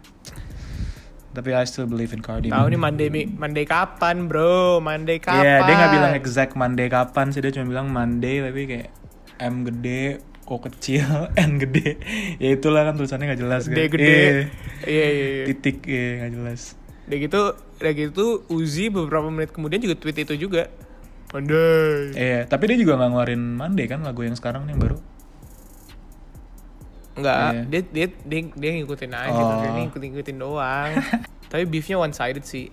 Tapi 1.30 1.54
I 1.54 1.64
still 1.64 1.86
believe 1.86 2.10
in 2.12 2.26
Cardi. 2.26 2.50
Tahu 2.50 2.74
nih 2.74 2.80
Monday 2.82 3.08
Monday 3.30 3.64
kapan, 3.64 4.26
Bro? 4.26 4.82
Monday 4.82 5.22
Iya, 5.22 5.62
kapan? 5.62 5.62
dia 5.70 5.74
nggak 5.78 5.92
bilang 5.94 6.14
exact 6.18 6.54
Monday 6.58 6.90
kapan 6.90 7.30
sih, 7.30 7.40
dia 7.40 7.54
cuma 7.54 7.70
bilang 7.70 7.88
Monday 7.94 8.42
tapi 8.42 8.62
kayak 8.66 8.90
M 9.40 9.62
gede, 9.64 10.20
O 10.50 10.58
kecil, 10.58 11.06
N 11.38 11.62
gede. 11.62 12.02
Ya 12.42 12.50
itulah 12.58 12.82
kan 12.82 12.98
tulisannya 12.98 13.30
nggak 13.30 13.42
jelas 13.46 13.70
kan. 13.70 13.78
Gede. 13.78 14.10
Iya. 14.10 14.34
Iya, 14.90 15.08
iya, 15.08 15.28
iya. 15.30 15.46
Titik 15.46 15.86
iya 15.86 16.26
nggak 16.26 16.32
jelas. 16.34 16.74
Udah 17.10 17.18
gitu, 17.18 17.42
udah 17.82 17.92
gitu 17.92 18.26
Uzi 18.48 18.88
beberapa 18.88 19.26
menit 19.28 19.50
kemudian 19.50 19.82
juga 19.82 19.98
tweet 19.98 20.22
itu 20.22 20.38
juga. 20.40 20.70
Monday. 21.30 22.10
Iya, 22.14 22.40
tapi 22.46 22.70
dia 22.70 22.78
juga 22.78 22.98
nggak 22.98 23.10
ngeluarin 23.10 23.44
Monday 23.54 23.86
kan 23.86 24.02
lagu 24.02 24.22
yang 24.22 24.34
sekarang 24.34 24.66
nih 24.66 24.74
yang 24.74 24.82
baru. 24.82 24.98
Enggak, 27.14 27.36
Iya. 27.36 27.62
dia, 27.68 27.82
dia 27.84 28.08
dia 28.24 28.40
dia 28.50 28.72
ngikutin 28.78 29.12
aja, 29.12 29.36
Oh. 29.36 29.60
dia 29.60 29.82
ngikutin 29.84 30.08
ngikutin 30.10 30.38
doang. 30.40 30.92
Tapi 31.52 31.64
beefnya 31.66 31.98
one 31.98 32.14
sided 32.14 32.46
sih. 32.46 32.70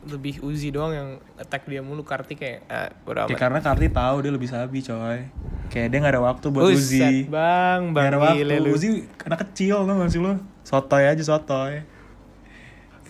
Lebih 0.00 0.40
Uzi 0.40 0.72
doang 0.72 0.90
yang 0.90 1.08
attack 1.36 1.68
dia 1.68 1.84
mulu 1.84 2.00
Karti 2.00 2.32
kayak 2.32 2.64
eh, 2.64 2.88
udah 3.04 3.28
Ya 3.28 3.36
karena 3.36 3.60
Karti 3.60 3.92
tahu 3.92 4.24
dia 4.24 4.32
lebih 4.32 4.48
sabi 4.48 4.80
coy. 4.80 5.28
Kayak 5.68 5.86
dia 5.92 5.98
nggak 6.00 6.14
ada 6.16 6.22
waktu 6.24 6.46
buat 6.48 6.62
Buset, 6.66 6.80
Uzi. 6.80 7.28
Bang, 7.28 7.92
Bang 7.92 8.08
ada 8.08 8.18
waktu. 8.18 8.42
lu. 8.48 8.72
Uzi 8.72 8.88
anak 9.20 9.44
kecil 9.44 9.84
tuh 9.84 9.92
gak 9.92 10.08
sih 10.08 10.18
lo? 10.18 10.40
Sotoy 10.64 11.04
aja 11.04 11.20
sotoy. 11.20 11.84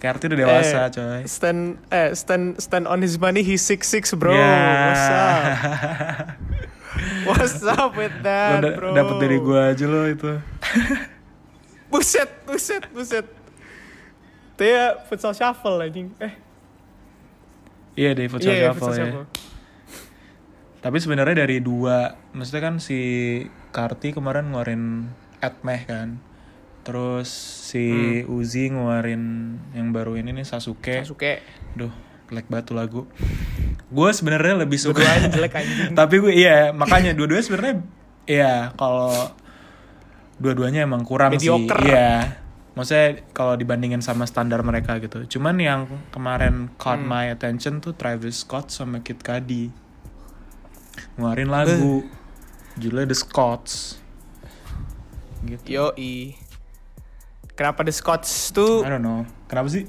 Karti 0.00 0.26
udah 0.26 0.38
dewasa 0.38 0.78
Eh, 0.80 0.88
coy. 0.90 1.20
Stand 1.28 1.62
eh 1.92 2.10
stand 2.12 2.56
stand 2.56 2.88
on 2.88 2.98
his 2.98 3.14
money 3.14 3.44
he's 3.44 3.60
66 3.60 4.16
bro. 4.16 4.32
Ya. 4.32 4.48
What's 4.88 5.06
up? 5.06 5.44
What's 7.28 7.60
up 7.62 7.92
with 7.94 8.12
Lo 8.12 8.24
that, 8.24 8.60
da- 8.60 8.74
bro? 8.74 8.90
dapet 8.92 9.16
dari 9.20 9.36
gua 9.38 9.70
aja 9.70 9.84
lo 9.84 10.04
itu. 10.04 10.32
Buset, 11.92 12.30
buset, 12.44 12.86
buset. 12.88 13.26
Dia 14.54 14.94
futsal 15.04 15.34
shuffle 15.34 15.80
anjing. 15.80 16.14
Eh, 16.16 16.32
Iya 17.92 18.14
deh 18.14 18.30
futsal 18.30 18.54
iya, 18.54 18.70
shuffle 18.70 18.94
ya. 18.94 19.26
Tapi 20.80 20.96
sebenarnya 20.96 21.44
dari 21.44 21.58
dua, 21.58 22.14
maksudnya 22.30 22.62
kan 22.62 22.78
si 22.78 22.98
Karti 23.68 24.14
kemarin 24.14 24.48
ngeluarin 24.48 25.10
Atmeh 25.38 25.82
kan. 25.84 26.16
Terus 26.90 27.30
si 27.70 27.86
Uzi 28.26 28.66
ngeluarin 28.66 29.22
yang 29.78 29.94
baru 29.94 30.18
ini 30.18 30.34
nih 30.34 30.42
Sasuke. 30.42 31.06
Sasuke. 31.06 31.38
Duh, 31.78 31.94
jelek 32.26 32.50
tuh 32.66 32.74
lagu. 32.74 33.06
Gue 33.86 34.10
sebenarnya 34.10 34.66
lebih 34.66 34.74
suka. 34.74 35.06
Jelek 35.30 35.54
anjing. 35.54 35.94
Tapi 36.02 36.18
gue 36.18 36.34
iya, 36.34 36.74
makanya 36.74 37.14
dua-duanya 37.14 37.46
sebenarnya 37.46 37.74
iya 38.26 38.74
kalau 38.74 39.14
dua-duanya 40.36 40.82
emang 40.82 41.06
kurang 41.06 41.30
Mediocre. 41.30 41.78
sih. 41.78 41.94
Iya. 41.94 42.42
Maksudnya 42.74 43.22
kalau 43.30 43.54
dibandingin 43.54 44.02
sama 44.02 44.26
standar 44.26 44.58
mereka 44.66 44.98
gitu. 44.98 45.22
Cuman 45.30 45.62
yang 45.62 45.86
kemarin 46.10 46.74
caught 46.74 46.98
Hmm. 46.98 47.06
my 47.06 47.30
attention 47.30 47.78
tuh 47.78 47.94
Travis 47.94 48.42
Scott 48.42 48.74
sama 48.74 48.98
Kid 48.98 49.22
Cudi. 49.22 49.70
Ngeluarin 51.14 51.54
lagu 51.54 52.02
judulnya 52.74 53.14
The 53.14 53.18
Scots. 53.18 54.02
Gitu. 55.46 55.70
Yoi. 55.70 56.49
Kenapa 57.60 57.84
The 57.84 57.92
Scots 57.92 58.30
tuh? 58.50 58.80
I 58.80 58.88
don't 58.88 59.04
know. 59.04 59.28
Kenapa 59.44 59.68
sih? 59.68 59.84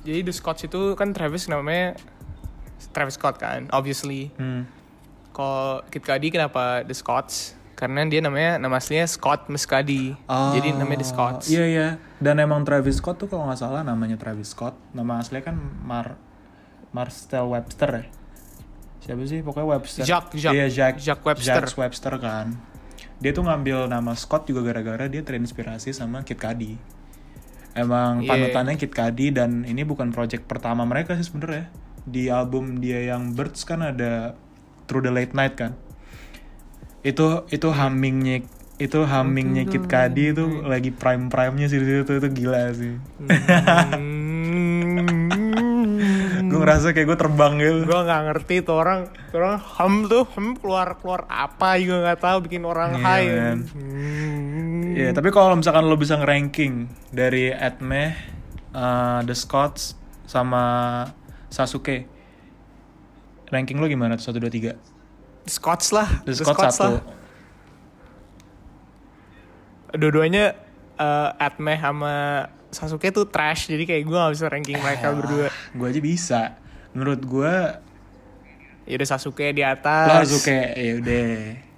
Jadi 0.00 0.24
The 0.24 0.32
Scots 0.32 0.64
itu 0.64 0.96
kan 0.96 1.12
Travis 1.12 1.44
namanya 1.44 1.92
Travis 2.88 3.20
Scott 3.20 3.36
kan, 3.36 3.68
obviously. 3.68 4.32
Hmm. 4.34 4.64
Kalau 5.30 5.84
Kid 5.86 6.02
Cudi 6.02 6.32
kenapa 6.32 6.80
The 6.82 6.96
Scots? 6.96 7.52
Karena 7.76 8.02
dia 8.02 8.18
namanya 8.18 8.56
nama 8.56 8.80
aslinya 8.80 9.04
Scott 9.04 9.46
Muscadi. 9.46 10.16
Jadi 10.26 10.72
namanya 10.72 11.04
The 11.04 11.08
Scots. 11.12 11.46
Iya 11.46 11.64
iya. 11.68 11.88
Dan 12.16 12.40
emang 12.40 12.64
Travis 12.64 12.98
Scott 12.98 13.20
tuh 13.20 13.28
kalau 13.28 13.44
nggak 13.46 13.60
salah 13.60 13.84
namanya 13.84 14.16
Travis 14.16 14.50
Scott. 14.50 14.72
Nama 14.90 15.20
aslinya 15.20 15.44
kan 15.44 15.56
Mar 15.84 16.16
Marcel 16.90 17.44
Webster 17.44 17.90
ya. 17.92 18.04
Siapa 18.98 19.20
sih? 19.22 19.44
Pokoknya 19.44 19.68
Webster. 19.68 20.02
Jacques- 20.02 20.34
Jacques- 20.34 20.56
Iya 20.56 20.66
Jack. 20.72 20.94
Jacques 20.98 21.22
Webster. 21.22 21.60
Jacques 21.60 21.76
Webster 21.76 22.16
kan. 22.16 22.56
Dia 23.18 23.34
tuh 23.34 23.42
ngambil 23.42 23.90
nama 23.90 24.14
Scott 24.14 24.46
juga 24.46 24.62
gara-gara 24.62 25.10
dia 25.10 25.26
terinspirasi 25.26 25.90
sama 25.90 26.22
Kid 26.22 26.38
Cudi. 26.38 26.78
Emang 27.74 28.22
Iya. 28.22 28.30
panutannya 28.30 28.74
Kid 28.78 28.94
Cudi 28.94 29.30
dan 29.30 29.62
ini 29.62 29.82
bukan 29.82 30.10
project 30.10 30.46
pertama 30.46 30.86
mereka 30.86 31.18
sih 31.18 31.26
sebenarnya. 31.26 31.70
Di 32.06 32.30
album 32.30 32.78
dia 32.78 33.02
yang 33.04 33.34
Birds 33.34 33.62
kan 33.62 33.82
ada 33.82 34.38
Through 34.86 35.04
the 35.04 35.12
Late 35.12 35.34
Night 35.34 35.54
kan. 35.58 35.74
Itu 37.02 37.46
itu 37.50 37.68
hummingnya 37.70 38.46
itu 38.78 38.98
hummingnya 39.02 39.66
Kid 39.66 39.90
Cudi 39.90 40.30
itu 40.30 40.44
lagi 40.62 40.90
prime 40.94 41.26
primenya 41.26 41.66
sih 41.66 41.82
di 41.82 41.86
situ 42.02 42.12
itu 42.22 42.28
gila 42.30 42.70
sih. 42.70 42.94
Hmm. 43.18 44.17
Gue 46.58 46.66
ngerasa 46.66 46.86
kayak 46.90 47.06
gue 47.06 47.18
terbang 47.18 47.52
gitu. 47.56 47.78
gue 47.86 48.00
nggak 48.02 48.22
ngerti 48.26 48.54
tuh 48.60 48.74
orang 48.74 49.00
tuh 49.30 49.38
orang 49.38 49.56
hem 49.62 49.94
tuh 50.04 50.24
hem 50.34 50.46
keluar 50.58 50.98
keluar 50.98 51.22
apa 51.30 51.78
juga 51.78 52.02
nggak 52.02 52.18
tahu 52.18 52.36
bikin 52.42 52.66
orang 52.66 52.98
Iya, 52.98 53.04
high 53.06 53.28
man. 53.30 53.58
Hmm. 53.70 54.90
Iya, 54.92 55.14
tapi 55.14 55.30
kalau 55.30 55.54
misalkan 55.54 55.86
lo 55.86 55.94
bisa 55.94 56.18
nge-ranking 56.18 56.90
dari 57.08 57.54
Atme, 57.54 58.18
uh, 58.74 59.22
The 59.22 59.30
Scots, 59.32 59.94
sama 60.26 60.64
Sasuke, 61.46 62.10
ranking 63.48 63.78
lo 63.78 63.86
gimana 63.86 64.18
tuh? 64.18 64.34
1, 64.34 64.42
2, 64.42 64.74
3? 64.74 65.46
The 65.46 65.52
Scots 65.54 65.94
lah 65.94 66.08
The, 66.26 66.34
Scots, 66.34 66.74
satu. 66.74 66.98
dua-duanya 69.94 70.52
eh, 70.98 71.30
Atme 71.40 71.78
sama 71.80 72.44
Sasuke 72.68 73.08
tuh 73.08 73.24
trash 73.24 73.72
jadi 73.72 73.84
kayak 73.88 74.02
gue 74.04 74.16
gak 74.16 74.32
bisa 74.36 74.46
ranking 74.52 74.76
mereka 74.76 75.08
berdua 75.16 75.48
Gue 75.72 75.86
aja 75.88 76.00
bisa. 76.00 76.42
Menurut 76.92 77.20
gue, 77.24 77.54
ya 78.84 78.94
udah 78.96 79.08
Sasuke 79.08 79.52
di 79.52 79.64
lo 79.64 79.72
atas 79.72 80.28
Sasuke, 80.28 80.76
ya 80.76 80.92
udah. 81.00 81.28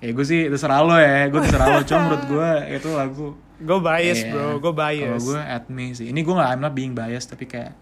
Ya 0.00 0.11
gue 0.16 0.25
sih 0.26 0.49
terserah 0.50 0.80
lo 0.82 0.97
ya, 0.99 1.28
gue 1.30 1.40
terserah 1.42 1.66
lo. 1.78 1.80
Cuma 1.87 1.99
menurut 2.11 2.25
gue 2.26 2.49
itu 2.75 2.90
lagu. 2.94 3.28
gue 3.61 3.76
bias 3.76 4.25
Iya. 4.25 4.32
bro 4.32 4.56
gue 4.56 4.73
Kalau 4.73 5.20
bias 5.20 5.25
gue 5.28 5.40
Atme 5.44 5.87
sih. 5.92 6.06
Ini 6.09 6.20
gue 6.25 6.35
gak, 6.35 6.49
I'm 6.49 6.62
not 6.64 6.73
being 6.73 6.97
biased, 6.97 7.28
tapi 7.28 7.44
kayak, 7.44 7.76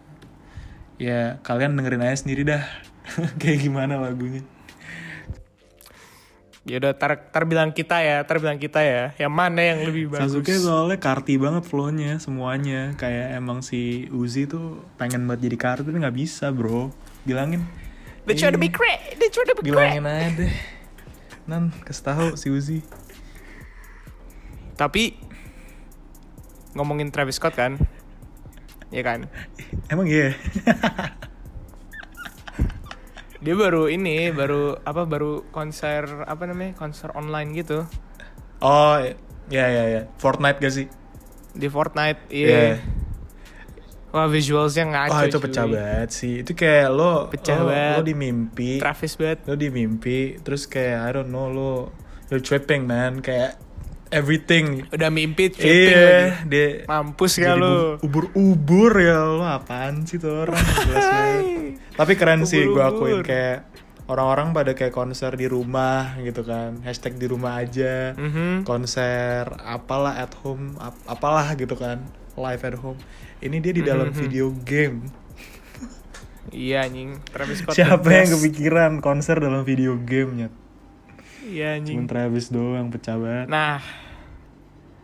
ya 0.99 1.39
kalian 1.47 1.79
dengerin 1.79 2.03
aja 2.03 2.27
sendiri 2.27 2.43
dah. 2.43 2.67
kayak 3.41 3.63
gimana 3.63 3.97
lagunya. 3.97 4.43
Ya 6.69 6.77
udah 6.85 6.93
tar, 6.95 7.33
tar 7.33 7.49
bilang 7.49 7.73
kita 7.73 8.05
ya 8.05 8.21
tar 8.29 8.39
bilang 8.39 8.61
kita 8.61 8.85
ya. 8.85 9.17
Yang 9.17 9.33
mana 9.33 9.61
yang 9.65 9.79
lebih 9.89 10.13
bagus? 10.13 10.37
Sasuke 10.37 10.53
soalnya 10.61 11.01
karti 11.01 11.41
banget 11.41 11.65
flownya 11.65 12.21
semuanya. 12.21 12.93
Kayak 13.01 13.41
emang 13.41 13.65
si 13.65 14.07
Uzi 14.13 14.45
tuh 14.45 14.85
pengen 15.01 15.25
banget 15.25 15.49
jadi 15.49 15.57
karti 15.57 15.89
tapi 15.89 15.99
nggak 15.99 16.17
bisa 16.17 16.53
bro. 16.53 16.93
Bilangin. 17.25 17.65
They 18.29 18.37
try 18.37 18.53
to 18.53 18.61
be 18.61 18.69
great 18.69 19.17
they 19.17 19.33
try 19.33 19.49
to 19.49 19.57
be 19.57 19.73
great. 19.73 19.97
Bilangin 19.97 20.05
aja 20.05 20.29
deh. 20.37 20.53
Nan 21.49 21.73
kasih 21.89 22.05
tahu 22.05 22.27
si 22.37 22.53
Uzi. 22.53 22.79
Tapi 24.77 25.17
ngomongin 26.77 27.09
Travis 27.11 27.41
Scott 27.41 27.57
kan? 27.57 27.81
Iya 28.93 29.03
kan? 29.03 29.21
Emang 29.89 30.07
iya. 30.09 30.37
Dia 33.39 33.55
baru 33.55 33.87
ini, 33.87 34.35
baru 34.35 34.79
apa 34.83 35.07
baru 35.07 35.47
konser 35.55 36.27
apa 36.27 36.43
namanya? 36.47 36.75
Konser 36.75 37.15
online 37.15 37.55
gitu 37.55 37.87
oh, 38.59 38.99
ya 39.49 39.67
ya 39.71 39.85
ya. 39.87 40.03
Fortnite 40.19 40.59
gak 40.59 40.75
sih? 40.75 40.87
di 41.59 41.67
Fortnite. 41.67 42.31
Iya. 42.31 42.47
Iya. 42.47 42.75
Wah, 44.09 44.25
visualsnya 44.31 44.89
ngaco. 44.89 45.13
Wah, 45.13 45.23
itu 45.29 45.37
cuy. 45.37 45.45
pecah 45.45 45.67
banget 45.69 46.11
sih. 46.15 46.35
Itu 46.41 46.53
kayak 46.57 46.89
lo 46.95 47.29
Pecah 47.29 47.61
lo, 47.61 47.69
banget. 47.69 47.97
lo 47.99 48.03
di 48.07 48.15
mimpi. 48.17 48.71
Travis 48.81 49.13
banget. 49.21 49.39
Lo 49.45 49.55
di 49.59 49.69
mimpi 49.69 50.19
terus 50.41 50.65
kayak 50.65 50.99
I 51.05 51.11
don't 51.13 51.29
know 51.29 51.51
lo 51.51 51.73
you're 52.33 52.41
tripping 52.41 52.89
man 52.89 53.21
kayak 53.21 53.61
everything 54.11 54.85
Udah 54.89 55.09
mimpi 55.09 55.49
tripping 55.49 55.89
iya 55.91 56.09
lagi. 56.35 56.49
dia 56.49 56.69
Mampus 56.85 57.33
ya 57.37 57.53
lu. 57.53 57.97
bu- 57.97 58.29
ubur-ubur 58.29 58.93
ya 58.97 59.19
lo 59.21 59.43
apaan 59.43 60.03
sih 60.03 60.17
tuh 60.17 60.43
orang 60.43 60.57
tapi 61.99 62.13
keren 62.15 62.43
sih 62.43 62.65
gue 62.65 62.79
akuin 62.79 63.21
kayak 63.21 63.69
orang-orang 64.05 64.51
pada 64.51 64.73
kayak 64.73 64.91
konser 64.91 65.33
di 65.33 65.45
rumah 65.45 66.17
gitu 66.19 66.41
kan 66.41 66.81
hashtag 66.81 67.15
di 67.15 67.27
rumah 67.27 67.59
aja 67.59 68.15
Mhm. 68.15 68.65
konser 68.65 69.45
apalah 69.61 70.17
at 70.17 70.33
home 70.39 70.79
ap- 70.79 71.05
apalah 71.07 71.53
gitu 71.53 71.73
kan 71.73 72.01
live 72.35 72.63
at 72.63 72.77
home 72.77 72.97
ini 73.39 73.59
dia 73.59 73.71
di 73.71 73.83
dalam 73.83 74.09
Mhm. 74.09 74.17
video 74.17 74.47
game 74.59 74.99
Iya 76.49 76.81
anjing. 76.83 77.21
Travis 77.29 77.61
Scott. 77.61 77.77
siapa 77.77 78.09
yang 78.09 78.33
kepikiran 78.33 78.93
konser 78.99 79.37
dalam 79.37 79.63
video 79.63 80.01
gamenya 80.01 80.49
Iya 81.49 81.81
anjing. 81.81 81.97
Cuman 81.97 82.07
Travis 82.07 82.47
doang 82.53 82.93
pecah 82.93 83.17
banget 83.17 83.49
Nah, 83.49 83.81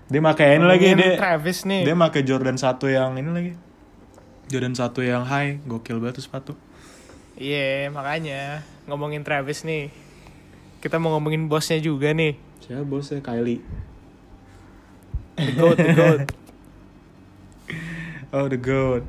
dia 0.04 0.20
pakai 0.20 0.60
ini 0.60 0.66
lagi 0.68 0.92
dia 0.92 1.16
Travis 1.16 1.64
nih. 1.64 1.88
dia 1.88 1.96
pakai 1.96 2.20
Jordan 2.20 2.60
1 2.60 2.76
yang 2.86 3.16
ini 3.16 3.30
lagi 3.32 3.52
Jordan 4.46 4.76
1 4.76 4.92
yang 5.00 5.24
high 5.24 5.58
gokil 5.64 5.98
banget 5.98 6.20
tuh 6.20 6.24
sepatu 6.28 6.52
Iya, 7.34 7.90
makanya 7.90 8.62
ngomongin 8.86 9.26
Travis 9.26 9.64
nih. 9.64 9.90
Kita 10.78 11.00
mau 11.00 11.16
ngomongin 11.16 11.48
bosnya 11.48 11.80
juga 11.80 12.12
nih. 12.12 12.36
siapa 12.60 12.84
bosnya 12.84 13.18
Kylie 13.18 13.64
The 15.34 15.50
GOAT, 15.50 15.76
the 15.80 15.92
GOAT. 15.92 16.20
oh 18.36 18.46
the 18.46 18.54
goat 18.54 19.02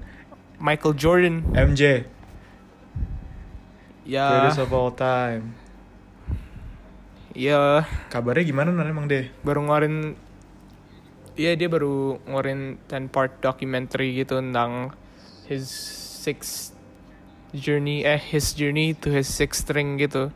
Michael 0.57 0.95
Jordan. 0.95 1.43
MJ 1.51 2.07
Ya, 4.05 4.29
greatest 4.29 4.61
of 4.61 4.69
all 4.71 4.93
time 4.93 5.57
ya 7.35 7.83
kabarnya 8.09 8.47
gimana 8.47 8.71
nan 8.71 8.87
emang 8.87 9.11
deh 9.11 9.27
baru 9.43 9.67
ngeluarin 9.67 10.15
Iya 11.35 11.51
dia 11.59 11.67
baru 11.67 12.15
ngeluarin 12.23 12.79
10 12.87 13.11
part 13.11 13.43
documentary 13.43 14.15
gitu 14.23 14.39
tentang 14.39 14.95
his 15.51 15.67
six 16.23 16.71
journey 17.51 18.07
eh 18.07 18.19
his 18.19 18.55
journey 18.55 18.95
to 18.95 19.11
his 19.11 19.27
sixth 19.27 19.67
ring 19.75 19.99
gitu. 19.99 20.31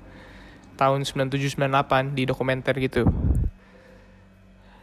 Tahun 0.76 1.08
9798 1.08 2.20
di 2.20 2.28
dokumenter 2.28 2.76
gitu. 2.84 3.08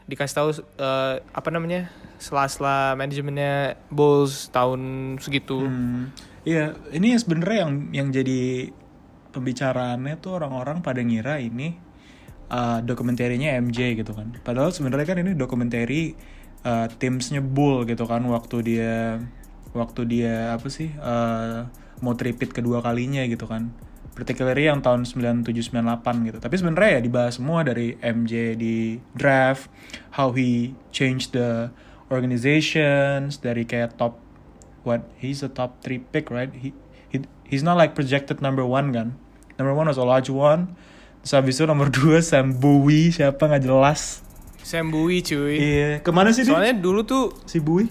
Dikasih 0.08 0.36
tahu 0.40 0.48
eh, 0.56 1.20
apa 1.20 1.48
namanya 1.52 1.92
sela-sela 2.16 2.96
manajemennya 2.96 3.76
Bulls 3.92 4.48
tahun 4.48 4.80
segitu. 5.20 5.68
Hmm, 5.68 6.16
iya 6.48 6.72
ini 6.96 7.12
sebenarnya 7.12 7.68
yang 7.68 7.72
yang 7.92 8.08
jadi 8.08 8.72
pembicaraannya 9.36 10.16
tuh 10.16 10.40
orang-orang 10.40 10.80
pada 10.80 11.04
ngira 11.04 11.44
ini 11.44 11.85
uh, 12.50 12.78
dokumenterinya 12.82 13.58
MJ 13.62 13.98
gitu 13.98 14.12
kan. 14.14 14.34
Padahal 14.42 14.70
sebenarnya 14.70 15.06
kan 15.06 15.18
ini 15.22 15.32
dokumentari 15.34 16.14
uh, 16.66 16.86
timsnya 16.90 17.42
Bull 17.42 17.86
gitu 17.86 18.06
kan 18.06 18.22
waktu 18.26 18.56
dia 18.62 19.20
waktu 19.76 20.08
dia 20.08 20.56
apa 20.56 20.66
sih 20.72 20.88
uh, 20.96 21.68
mau 22.00 22.14
tripit 22.16 22.52
kedua 22.54 22.82
kalinya 22.82 23.22
gitu 23.26 23.46
kan. 23.46 23.70
Particularly 24.16 24.64
yang 24.64 24.80
tahun 24.80 25.04
9798 25.04 26.28
gitu. 26.32 26.38
Tapi 26.40 26.54
sebenarnya 26.56 26.90
ya 26.96 27.00
dibahas 27.04 27.36
semua 27.36 27.60
dari 27.60 28.00
MJ 28.00 28.56
di 28.56 28.96
draft 29.12 29.68
how 30.16 30.32
he 30.32 30.72
changed 30.88 31.36
the 31.36 31.68
organizations 32.08 33.36
dari 33.42 33.68
kayak 33.68 34.00
top 34.00 34.16
what 34.88 35.04
he's 35.20 35.44
a 35.44 35.50
top 35.52 35.82
three 35.84 36.00
pick 36.00 36.32
right? 36.32 36.48
He, 36.56 36.72
he 37.12 37.28
he's 37.44 37.60
not 37.60 37.76
like 37.76 37.92
projected 37.92 38.40
number 38.40 38.64
one 38.64 38.96
kan. 38.96 39.20
Number 39.60 39.76
one 39.76 39.84
was 39.90 40.00
Olajuwon 40.00 40.72
terus 41.26 41.34
habis 41.34 41.58
itu 41.58 41.66
nomor 41.66 41.90
dua 41.90 42.22
Sam 42.22 42.54
Bowie 42.54 43.10
siapa? 43.10 43.50
Nggak 43.50 43.66
jelas. 43.66 44.22
Sam 44.62 44.94
Bowie 44.94 45.26
cuy. 45.26 45.58
Iya. 45.58 45.90
Ke 45.98 46.14
mana 46.14 46.30
sih 46.30 46.46
dia 46.46 46.54
soalnya 46.54 46.78
dulu 46.78 47.02
tuh 47.02 47.34
si 47.50 47.58
Bowie 47.58 47.90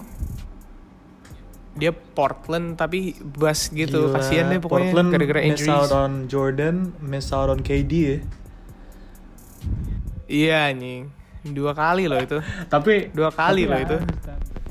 dia 1.76 1.92
Portland 1.92 2.80
tapi 2.80 3.12
bas 3.20 3.68
gitu. 3.68 4.08
Gila, 4.08 4.16
kasihan 4.16 4.48
deh 4.48 4.56
pokoknya. 4.56 4.88
Portland 4.88 5.08
gara-gara 5.12 5.40
miss 5.44 5.60
injuries. 5.60 5.76
out 5.76 5.92
on 5.92 6.12
Jordan 6.32 6.96
miss 7.04 7.28
out 7.28 7.52
on 7.52 7.60
KD 7.60 7.92
ya. 7.92 8.18
Iya 10.32 10.72
anjing. 10.72 11.12
Dua 11.52 11.76
kali 11.76 12.08
loh 12.08 12.16
itu. 12.16 12.40
Tapi 12.72 13.12
Dua 13.12 13.28
kali 13.28 13.68
tapi 13.68 13.70
loh 13.70 13.80
itu. 13.84 13.96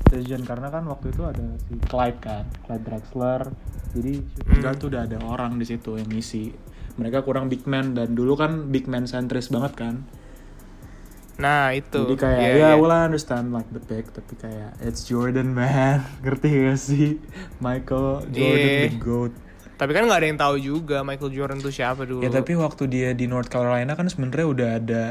Decision 0.09 0.41
karena 0.41 0.73
kan 0.73 0.89
waktu 0.89 1.13
itu 1.13 1.21
ada 1.21 1.45
si 1.69 1.77
Clyde 1.85 2.17
kan 2.17 2.49
Clyde 2.65 2.81
Drexler. 2.81 3.41
Jadi 3.93 4.13
guard 4.57 4.77
tuh 4.81 4.89
udah 4.89 5.05
ada 5.05 5.21
orang 5.21 5.61
di 5.61 5.69
situ 5.69 6.01
yang 6.01 6.09
ngisi 6.09 6.49
mereka 6.95 7.21
kurang 7.21 7.47
big 7.47 7.67
man 7.67 7.91
dan 7.91 8.15
dulu 8.15 8.35
kan 8.35 8.71
big 8.71 8.87
man 8.87 9.03
centris 9.05 9.47
banget 9.47 9.75
kan. 9.75 9.95
Nah 11.35 11.75
itu. 11.75 11.99
Jadi 12.07 12.15
kayak 12.15 12.39
Iya, 12.39 12.47
ya 12.55 12.55
iya. 12.55 12.79
well 12.79 12.91
I 12.91 13.03
understand 13.03 13.51
like 13.51 13.67
the 13.69 13.83
pick 13.83 14.07
tapi 14.09 14.39
kayak 14.39 14.79
it's 14.79 15.03
Jordan 15.03 15.51
man. 15.51 16.07
Ngerti 16.23 16.47
gak 16.63 16.79
sih? 16.79 17.19
Michael 17.59 18.23
Jordan 18.31 18.69
Iya. 18.71 18.87
the 18.87 18.95
goat. 18.95 19.33
Tapi 19.75 19.91
kan 19.91 20.07
nggak 20.07 20.19
ada 20.23 20.27
yang 20.31 20.39
tahu 20.39 20.55
juga 20.55 21.03
Michael 21.03 21.35
Jordan 21.35 21.59
tuh 21.59 21.75
siapa 21.75 22.07
dulu. 22.07 22.23
Ya 22.23 22.31
tapi 22.31 22.55
waktu 22.55 22.87
dia 22.87 23.09
di 23.11 23.27
North 23.27 23.51
Carolina 23.51 23.91
kan 23.93 24.07
sebenarnya 24.07 24.47
udah 24.47 24.69
ada 24.79 25.03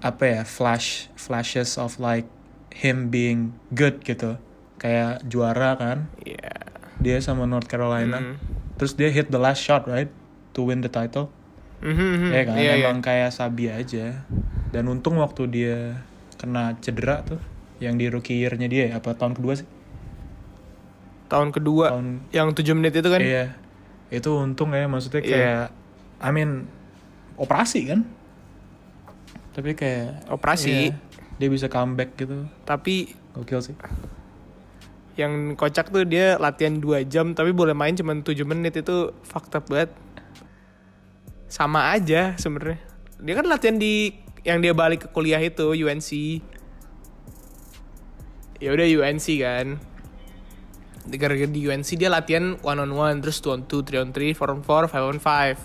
apa 0.00 0.24
ya 0.24 0.42
flash 0.48 1.12
flashes 1.20 1.76
of 1.76 2.00
like 2.00 2.24
him 2.72 3.12
being 3.12 3.52
good 3.76 4.00
gitu. 4.00 4.40
Kayak 4.80 5.20
juara 5.28 5.76
kan? 5.76 6.08
Iya. 6.24 6.72
dia 6.96 7.16
sama 7.20 7.44
North 7.44 7.64
Carolina. 7.64 8.20
Hmm. 8.20 8.36
terus 8.76 8.92
dia 8.92 9.08
hit 9.08 9.28
the 9.28 9.36
last 9.36 9.60
shot 9.60 9.84
right 9.84 10.08
to 10.52 10.66
win 10.66 10.80
the 10.80 10.90
title. 10.90 11.28
Mhm, 11.80 11.96
mhm. 11.96 12.28
ya 12.30 12.42
kan? 12.44 12.54
Iya, 12.60 12.72
iya. 12.76 12.86
emang 12.88 13.00
kayak 13.00 13.30
Sabi 13.32 13.72
aja. 13.72 14.26
Dan 14.70 14.86
untung 14.86 15.16
waktu 15.18 15.42
dia 15.48 15.76
kena 16.36 16.76
cedera 16.78 17.24
tuh 17.24 17.40
yang 17.80 17.96
di 17.96 18.12
rookie 18.12 18.36
year-nya 18.36 18.68
dia 18.68 18.92
ya, 18.92 19.00
apa 19.00 19.16
tahun 19.16 19.32
kedua 19.32 19.56
sih? 19.56 19.68
Tahun 21.30 21.48
kedua. 21.54 21.94
Tahun 21.94 22.26
yang 22.34 22.50
7 22.52 22.74
menit 22.74 22.92
itu 22.92 23.08
kan? 23.08 23.20
Iya. 23.22 23.54
Itu 24.10 24.42
untung 24.42 24.74
ya 24.74 24.90
maksudnya 24.90 25.22
Iya. 25.22 25.30
kayak 25.30 25.66
I 26.20 26.30
mean 26.34 26.66
operasi 27.38 27.86
kan? 27.88 28.02
Tapi 29.50 29.74
kayak 29.74 30.28
Operasi. 30.30 30.92
iya, 30.92 30.94
dia 31.38 31.48
bisa 31.48 31.66
comeback 31.66 32.14
gitu. 32.18 32.46
Tapi 32.64 33.14
gokil 33.34 33.62
sih. 33.62 33.76
yang 35.18 35.52
kocak 35.52 35.92
tuh 35.92 36.08
dia 36.08 36.40
latihan 36.40 36.80
2 36.80 37.04
jam 37.04 37.36
tapi 37.36 37.52
boleh 37.52 37.76
main 37.76 37.92
cuma 37.92 38.16
7 38.16 38.40
menit. 38.46 38.72
Itu 38.76 39.12
fucked 39.20 39.52
up 39.52 39.68
banget 39.68 39.92
sama 41.50 41.90
aja 41.90 42.38
sebenarnya. 42.38 42.78
Dia 43.18 43.34
kan 43.34 43.44
latihan 43.44 43.76
di 43.76 44.14
yang 44.40 44.62
dia 44.62 44.72
balik 44.72 45.04
ke 45.04 45.08
kuliah 45.10 45.36
itu 45.36 45.74
UNC 45.74 46.40
ya 48.56 48.70
udah 48.70 48.86
UNC 48.86 49.26
kan. 49.36 49.66
Gara-gara 51.02 51.48
di 51.48 51.60
UNC 51.60 51.90
dia 51.96 52.06
latihan 52.06 52.54
one 52.60 52.78
on 52.78 52.92
one 52.92 53.16
terus 53.18 53.40
two 53.40 53.50
on 53.50 53.64
two 53.64 53.82
three 53.82 53.98
on 53.98 54.12
three 54.12 54.30
four 54.30 54.48
on 54.48 54.62
four 54.62 54.86
five 54.86 55.02
on 55.02 55.18
five 55.18 55.56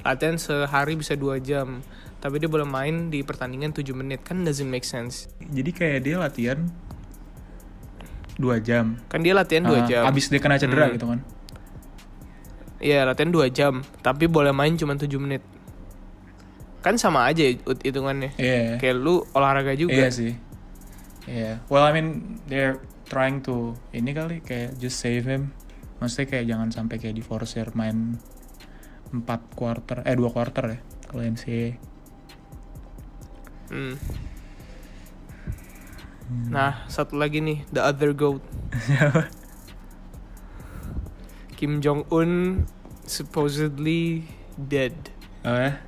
latihan 0.00 0.34
sehari 0.34 0.94
bisa 0.94 1.14
dua 1.14 1.36
jam. 1.38 1.84
Tapi 2.18 2.40
dia 2.40 2.48
boleh 2.48 2.64
main 2.64 3.12
di 3.12 3.20
pertandingan 3.20 3.76
7 3.76 3.84
menit. 3.92 4.24
Kan 4.24 4.48
doesn't 4.48 4.64
make 4.64 4.80
sense. 4.80 5.28
Jadi 5.44 5.70
kayak 5.70 6.08
dia 6.08 6.16
latihan 6.16 6.56
dua 8.34 8.56
jam. 8.58 8.96
Kan 9.06 9.20
dia 9.20 9.36
latihan 9.36 9.60
dua 9.62 9.84
Ah, 9.84 9.86
jam. 9.86 10.02
abis 10.08 10.32
dia 10.32 10.40
kena 10.40 10.56
cedera 10.56 10.88
Hmm. 10.88 10.94
gitu 10.96 11.06
kan 11.06 11.20
Iya 12.84 13.08
latihan 13.08 13.32
2 13.32 13.48
jam 13.48 13.80
Tapi 14.04 14.28
boleh 14.28 14.52
main 14.52 14.76
cuma 14.76 14.92
7 14.92 15.08
menit 15.16 15.40
Kan 16.84 17.00
sama 17.00 17.24
aja 17.24 17.40
it- 17.40 17.64
hitungannya 17.80 18.36
iya 18.36 18.76
Kayak 18.76 19.00
lu 19.00 19.24
olahraga 19.32 19.72
juga 19.72 19.96
Iya 19.96 20.12
sih. 20.12 20.32
Iya. 21.24 21.64
Well, 21.72 21.80
I 21.80 21.96
mean 21.96 22.36
they're 22.44 22.76
trying 23.08 23.40
to 23.48 23.72
ini 23.96 24.12
kali 24.12 24.44
kayak 24.44 24.76
just 24.76 25.00
save 25.00 25.24
him. 25.24 25.56
Maksudnya 25.96 26.28
kayak 26.28 26.44
jangan 26.52 26.68
sampai 26.68 27.00
kayak 27.00 27.16
di 27.16 27.24
forcer 27.24 27.72
main 27.72 28.20
4 29.08 29.24
quarter 29.56 30.04
eh 30.04 30.12
2 30.12 30.28
quarter 30.28 30.64
ya 30.68 30.78
kalau 31.08 31.24
NCAA. 31.24 31.80
Hmm. 33.72 33.96
Nah 36.52 36.84
satu 36.88 37.16
lagi 37.16 37.40
nih 37.40 37.64
The 37.72 37.80
other 37.80 38.12
goat 38.12 38.44
Kim 41.64 41.80
Jong 41.80 42.04
Un 42.12 42.60
Supposedly 43.08 44.28
dead 44.60 44.92
oh 45.48 45.56
ya? 45.56 45.80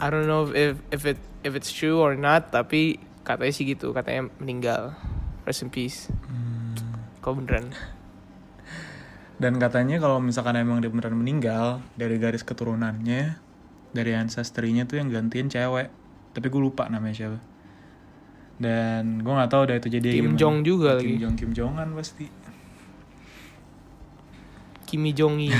I 0.00 0.06
don't 0.08 0.24
know 0.24 0.48
if 0.48 0.80
if 0.88 1.04
it 1.04 1.20
if 1.44 1.52
it's 1.52 1.68
true 1.68 2.00
or 2.00 2.16
not 2.16 2.48
Tapi 2.48 2.96
katanya 3.20 3.52
sih 3.52 3.68
gitu 3.68 3.92
Katanya 3.92 4.32
meninggal 4.40 4.96
rest 5.44 5.60
in 5.60 5.68
peace 5.68 6.08
Hmm. 6.24 6.72
kau 7.20 7.36
beneran 7.36 7.68
Dan 9.36 9.60
katanya 9.60 10.00
kalau 10.00 10.24
misalkan 10.24 10.56
emang 10.56 10.80
dia 10.80 10.88
beneran 10.88 11.18
meninggal 11.18 11.82
dari 11.98 12.22
garis 12.22 12.46
keturunannya, 12.46 13.34
dari 13.90 14.12
ancestry-nya 14.14 14.86
tuh 14.86 15.02
yang 15.02 15.10
gantiin 15.10 15.50
cewek. 15.50 15.90
Tapi 16.32 16.46
gue 16.46 16.62
lupa 16.62 16.86
namanya 16.86 17.18
siapa. 17.18 17.38
Dan 18.62 19.26
gue 19.26 19.32
nggak 19.34 19.50
tahu 19.50 19.66
udah 19.66 19.76
itu 19.82 19.88
jadi 19.90 20.08
Kim 20.14 20.32
gimana. 20.32 20.38
Jong 20.38 20.56
juga 20.62 20.90
Kim 20.96 20.98
lagi. 21.02 21.14
Jong 21.18 21.34
Kim 21.34 21.50
Jongan 21.50 21.88
pasti. 21.98 22.30
Kimi 24.84 25.10
Jong 25.12 25.40
Il 25.40 25.54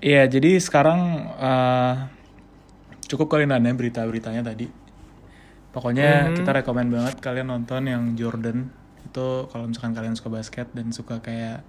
Iya, 0.00 0.24
jadi 0.24 0.56
sekarang 0.56 1.00
eh, 1.36 1.94
cukup 3.04 3.28
kalian 3.36 3.52
nanya 3.52 3.76
berita-beritanya 3.76 4.40
tadi. 4.40 4.64
Pokoknya 5.70 6.32
Mhm. 6.32 6.40
kita 6.40 6.50
rekomen 6.56 6.88
banget 6.88 7.20
kalian 7.20 7.52
nonton 7.52 7.84
yang 7.84 8.16
Jordan 8.16 8.72
itu 9.04 9.28
kalau 9.52 9.68
misalkan 9.68 9.92
kalian 9.92 10.16
suka 10.16 10.32
basket 10.32 10.72
dan 10.72 10.88
suka 10.88 11.20
kayak 11.20 11.60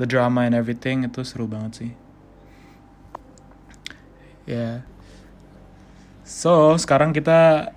the 0.00 0.08
drama 0.08 0.48
and 0.48 0.56
everything 0.56 1.04
itu 1.04 1.20
seru 1.20 1.44
banget 1.44 1.72
sih. 1.84 1.92
Ya. 4.48 4.82
So, 6.24 6.78
sekarang 6.80 7.12
kita 7.12 7.70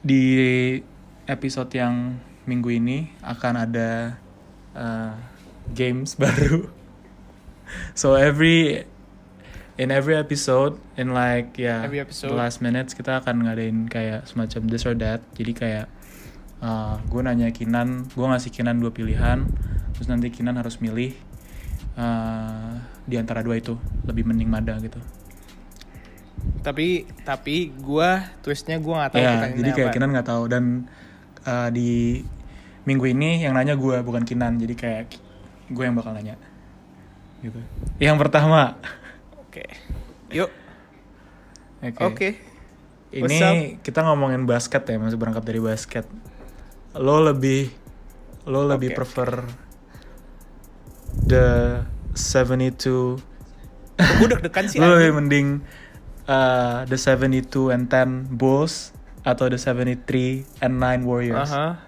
di 0.00 0.24
episode 1.26 1.68
yang 1.76 2.18
minggu 2.44 2.70
ini 2.72 3.12
akan 3.20 3.54
ada 3.68 4.16
uh, 4.72 5.14
games 5.72 6.16
baru. 6.20 6.68
So 7.96 8.14
every 8.18 8.84
in 9.74 9.90
every 9.90 10.14
episode 10.14 10.78
in 10.94 11.10
like 11.16 11.58
ya 11.58 11.82
Every 11.82 12.04
the 12.04 12.30
last 12.30 12.62
minutes 12.62 12.94
kita 12.94 13.24
akan 13.24 13.48
ngadain 13.48 13.88
kayak 13.88 14.28
semacam 14.28 14.68
this 14.68 14.84
or 14.84 14.94
that. 15.00 15.24
Jadi 15.34 15.52
kayak 15.56 15.86
uh, 16.62 17.00
gue 17.08 17.20
nanya 17.24 17.50
Kinan, 17.50 18.06
gue 18.12 18.26
ngasih 18.26 18.52
Kinan 18.54 18.78
dua 18.78 18.94
pilihan, 18.94 19.48
terus 19.96 20.06
nanti 20.06 20.30
Kinan 20.30 20.60
harus 20.60 20.78
milih 20.78 21.16
uh, 21.98 22.78
di 23.04 23.16
antara 23.18 23.42
dua 23.42 23.58
itu 23.58 23.74
lebih 24.06 24.28
mending 24.28 24.50
mana 24.50 24.76
gitu. 24.80 25.00
tapi 26.60 27.08
tapi 27.24 27.72
gua 27.72 28.20
twistnya 28.44 28.76
gua 28.76 29.04
nggak 29.04 29.12
tahu 29.16 29.20
pertanyaannya 29.20 29.60
jadi 29.64 29.70
kayak 29.72 29.88
apa. 29.88 29.96
Kinan 29.96 30.08
nggak 30.12 30.28
tahu 30.28 30.42
dan 30.48 30.64
uh, 31.48 31.68
di 31.72 32.20
minggu 32.84 33.04
ini 33.16 33.44
yang 33.44 33.56
nanya 33.56 33.80
gue 33.80 33.96
bukan 34.04 34.28
Kinan, 34.28 34.60
jadi 34.60 34.74
kayak 34.76 35.02
gue 35.70 35.84
yang 35.84 35.96
bakal 35.96 36.12
nanya. 36.12 36.36
Gitu. 37.44 37.60
Yang 38.00 38.16
pertama, 38.20 38.80
oke 39.36 39.64
yuk 40.32 40.50
oke. 41.84 42.02
oke 42.02 42.28
What's 43.14 43.30
Ini 43.30 43.78
kita 43.78 44.02
ngomongin 44.02 44.42
basket 44.42 44.82
ya, 44.90 44.98
masih 44.98 45.14
berangkat 45.14 45.46
dari 45.46 45.62
basket. 45.62 46.02
Lo 46.98 47.22
lebih 47.22 47.70
lo 48.42 48.66
lebih 48.66 48.90
Oke, 48.90 49.06
prefer 49.06 49.46
the 51.22 51.80
72 52.18 53.22
gue 53.94 54.26
deg-degan 54.28 54.66
sih 54.66 54.78
lo 54.82 54.98
lebih 54.98 55.14
mending 55.16 55.62
uh, 56.26 56.82
the 56.90 56.98
72 56.98 57.70
and 57.70 57.86
10 57.86 58.34
Bulls 58.34 58.90
atau 59.22 59.46
the 59.46 59.56
73 59.56 60.44
and 60.60 60.82
9 60.82 61.06
Warriors? 61.06 61.54
Aha. 61.54 61.80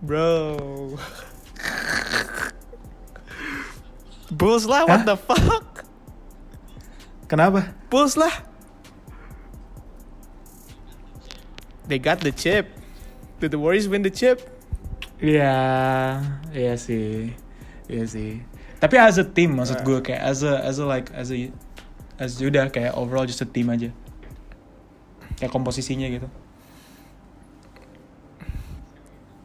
Bro. 0.00 0.96
Bulls 4.30 4.64
lah, 4.64 4.86
what 4.86 5.04
Hah? 5.04 5.08
the 5.12 5.16
fuck? 5.18 5.84
Kenapa? 7.28 7.74
Bulls 7.90 8.16
lah. 8.16 8.32
They 11.90 11.98
got 11.98 12.22
the 12.22 12.30
chip. 12.30 12.70
Did 13.42 13.50
the 13.50 13.58
Warriors 13.58 13.90
win 13.90 14.06
the 14.06 14.12
chip? 14.14 14.38
Iya, 15.20 15.52
iya 16.54 16.74
sih, 16.80 17.34
iya 17.90 18.04
sih. 18.08 18.40
Tapi 18.80 18.96
as 18.96 19.20
a 19.20 19.26
team 19.26 19.60
maksud 19.60 19.82
Nah. 19.82 19.84
gue 19.84 19.98
kayak 20.00 20.22
as 20.24 20.40
a 20.40 20.64
as 20.64 20.80
a 20.80 20.86
like 20.88 21.12
as 21.12 21.28
a 21.28 21.52
as 22.16 22.40
udah 22.40 22.72
kayak 22.72 22.96
overall 22.96 23.28
just 23.28 23.44
a 23.44 23.48
team 23.48 23.68
aja. 23.68 23.92
Kayak 25.36 25.52
komposisinya 25.52 26.08
gitu. 26.08 26.24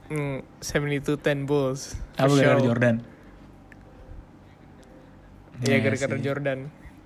Hmm, 0.06 0.46
72-10 0.62 1.50
Bulls. 1.50 1.98
for 2.14 2.30
Apa 2.30 2.34
gara-gara 2.36 2.60
sure. 2.62 2.68
Jordan? 2.70 2.96
Iya, 5.64 5.66
Iya 5.66 5.78
gara-gara. 5.82 6.18
Jordan. 6.20 6.60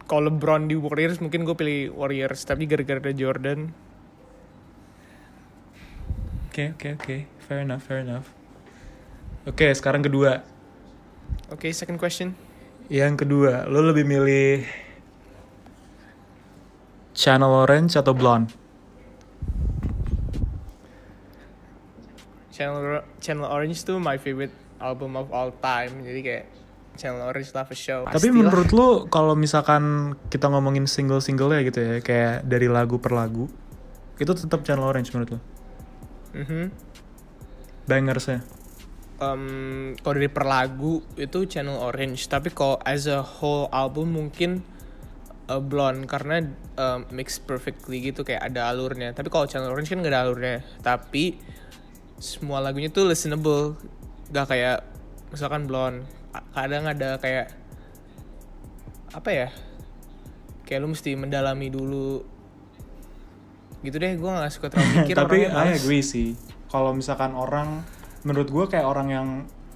Kalau 0.04 0.26
LeBron 0.28 0.66
di 0.66 0.76
Warriors 0.76 1.22
mungkin 1.22 1.46
gue 1.46 1.54
pilih 1.54 1.94
Warriors, 1.94 2.42
tapi 2.44 2.66
gara-gara 2.66 3.14
Jordan. 3.14 3.70
Oke 6.50 6.74
oke 6.76 6.98
oke, 6.98 7.16
fair 7.40 7.62
enough 7.62 7.86
fair 7.86 8.02
enough. 8.02 8.26
Oke 9.46 9.70
sekarang 9.72 10.02
kedua, 10.02 10.44
Oke, 11.50 11.70
second 11.72 11.98
question. 11.98 12.34
yang 12.90 13.14
kedua, 13.16 13.70
lo 13.70 13.86
lebih 13.86 14.04
milih 14.04 14.66
Channel 17.14 17.66
Orange 17.66 17.96
atau 17.96 18.14
Blonde? 18.14 18.54
Channel 22.60 23.08
Channel 23.24 23.48
Orange 23.48 23.88
tuh 23.88 24.04
my 24.04 24.20
favorite 24.20 24.52
album 24.84 25.16
of 25.16 25.32
all 25.32 25.56
time. 25.64 26.04
Jadi 26.04 26.20
kayak 26.20 26.46
Channel 27.00 27.24
Orange 27.32 27.56
for 27.56 27.72
show. 27.72 28.04
Tapi 28.04 28.28
menurut 28.36 28.76
lo 28.76 29.08
kalau 29.08 29.32
misalkan 29.32 30.12
kita 30.28 30.52
ngomongin 30.52 30.84
single-single 30.84 31.56
ya 31.56 31.64
gitu 31.64 31.80
ya, 31.80 31.94
kayak 32.04 32.44
dari 32.44 32.68
lagu 32.68 33.00
per 33.00 33.16
lagu, 33.16 33.48
itu 34.20 34.32
tetap 34.36 34.68
Channel 34.68 34.84
Orange 34.84 35.16
menurut 35.16 35.30
lo? 35.32 35.40
Mhm. 36.36 36.64
Bangersnya? 37.88 38.44
Um, 39.24 39.96
kalau 40.04 40.20
dari 40.20 40.28
per 40.28 40.44
lagu 40.44 41.00
itu 41.16 41.48
Channel 41.48 41.80
Orange. 41.80 42.28
Tapi 42.28 42.52
kalau 42.52 42.76
as 42.84 43.08
a 43.08 43.24
whole 43.24 43.72
album 43.72 44.20
mungkin 44.20 44.68
uh, 45.48 45.64
Blonde 45.64 46.12
karena 46.12 46.44
um, 46.76 47.08
mix 47.16 47.40
perfectly 47.40 48.04
gitu 48.04 48.28
kayak 48.28 48.52
ada 48.52 48.68
alurnya. 48.68 49.16
Tapi 49.16 49.32
kalau 49.32 49.48
Channel 49.48 49.72
Orange 49.72 49.96
kan 49.96 50.04
gak 50.04 50.12
ada 50.12 50.28
alurnya. 50.28 50.60
Tapi 50.84 51.40
semua 52.20 52.60
lagunya 52.60 52.92
tuh 52.92 53.08
listenable. 53.08 53.80
Gak 54.30 54.52
kayak 54.52 54.86
misalkan 55.32 55.66
Blonde. 55.66 56.06
Kadang 56.54 56.86
ada 56.86 57.18
kayak 57.18 57.56
apa 59.16 59.30
ya? 59.32 59.48
Kayak 60.68 60.80
lu 60.86 60.94
mesti 60.94 61.16
mendalami 61.18 61.68
dulu. 61.74 62.22
Gitu 63.82 63.96
deh, 63.96 64.14
gue 64.20 64.30
gak 64.30 64.52
suka 64.54 64.68
terlalu 64.70 64.92
mikir 65.02 65.16
Tapi 65.24 65.48
I 65.48 65.80
agree 65.80 66.04
sih. 66.04 66.36
Kalau 66.70 66.94
misalkan 66.94 67.34
orang, 67.34 67.82
menurut 68.22 68.52
gue 68.52 68.66
kayak 68.70 68.86
orang 68.86 69.08
yang 69.10 69.28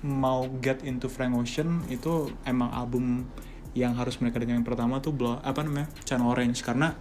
mau 0.03 0.45
get 0.59 0.83
into 0.83 1.07
Frank 1.07 1.31
Ocean 1.33 1.79
itu 1.87 2.27
emang 2.43 2.69
album 2.75 3.25
yang 3.73 3.95
harus 3.97 4.19
mereka 4.21 4.37
dengerin 4.37 4.61
pertama 4.61 5.01
tuh 5.01 5.15
Blo 5.15 5.39
apa 5.41 5.63
namanya 5.65 5.89
Channel 6.05 6.29
Orange 6.29 6.61
karena 6.61 6.93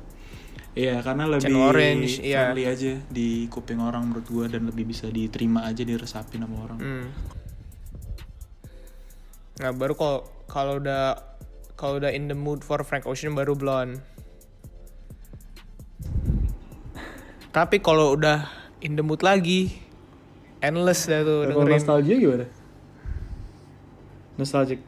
Iya 0.73 1.05
karena 1.05 1.29
lebih 1.29 1.53
Channel 1.53 1.69
Orange, 1.69 2.13
iya. 2.25 2.49
friendly 2.49 2.65
aja 2.65 2.93
di 3.13 3.45
kuping 3.53 3.77
orang 3.77 4.09
menurut 4.09 4.25
gue 4.25 4.47
dan 4.57 4.65
lebih 4.65 4.89
bisa 4.89 5.05
diterima 5.13 5.69
aja 5.69 5.85
diresapin 5.85 6.41
sama 6.41 6.57
orang. 6.65 6.79
Hmm. 6.81 7.07
Nah 9.61 9.71
baru 9.77 9.93
kalau 9.93 10.19
kalau 10.49 10.81
udah 10.81 11.21
kalau 11.77 12.01
udah 12.01 12.09
in 12.09 12.33
the 12.33 12.37
mood 12.37 12.65
for 12.65 12.81
Frank 12.89 13.05
Ocean 13.05 13.37
baru 13.37 13.53
Blonde. 13.53 14.01
Tapi 17.53 17.85
kalau 17.85 18.17
udah 18.17 18.49
in 18.81 18.97
the 18.97 19.05
mood 19.05 19.21
lagi, 19.21 19.77
endless 20.65 21.05
dah 21.05 21.21
tuh 21.21 21.45
Kalau 21.53 21.69
dengerin. 21.69 21.77
nostalgia 21.77 22.17
gimana? 22.17 22.47
Nostalgic. 24.41 24.81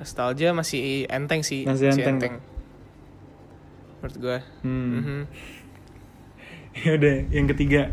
Nostalgia 0.00 0.50
masih 0.56 1.04
enteng 1.12 1.44
sih, 1.44 1.68
Masih 1.68 1.92
enteng, 1.92 2.40
Menurut 4.04 4.20
gue. 4.20 4.38
Hmm. 4.60 4.88
Mhm. 5.00 5.20
Yaudah, 6.84 7.16
yang 7.32 7.48
ketiga. 7.48 7.88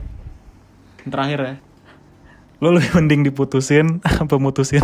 Yang 1.00 1.10
terakhir 1.16 1.40
ya. 1.40 1.56
Lo 2.60 2.76
lebih 2.76 2.92
mending 3.00 3.32
diputusin 3.32 4.04
apa 4.04 4.36
mutusin? 4.36 4.84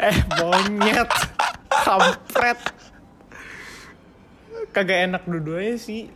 Eh 0.00 0.16
monyet, 0.40 1.12
kampret. 1.68 2.60
Kagak 4.72 5.12
enak 5.12 5.22
dua-duanya 5.28 5.76
sih. 5.76 6.08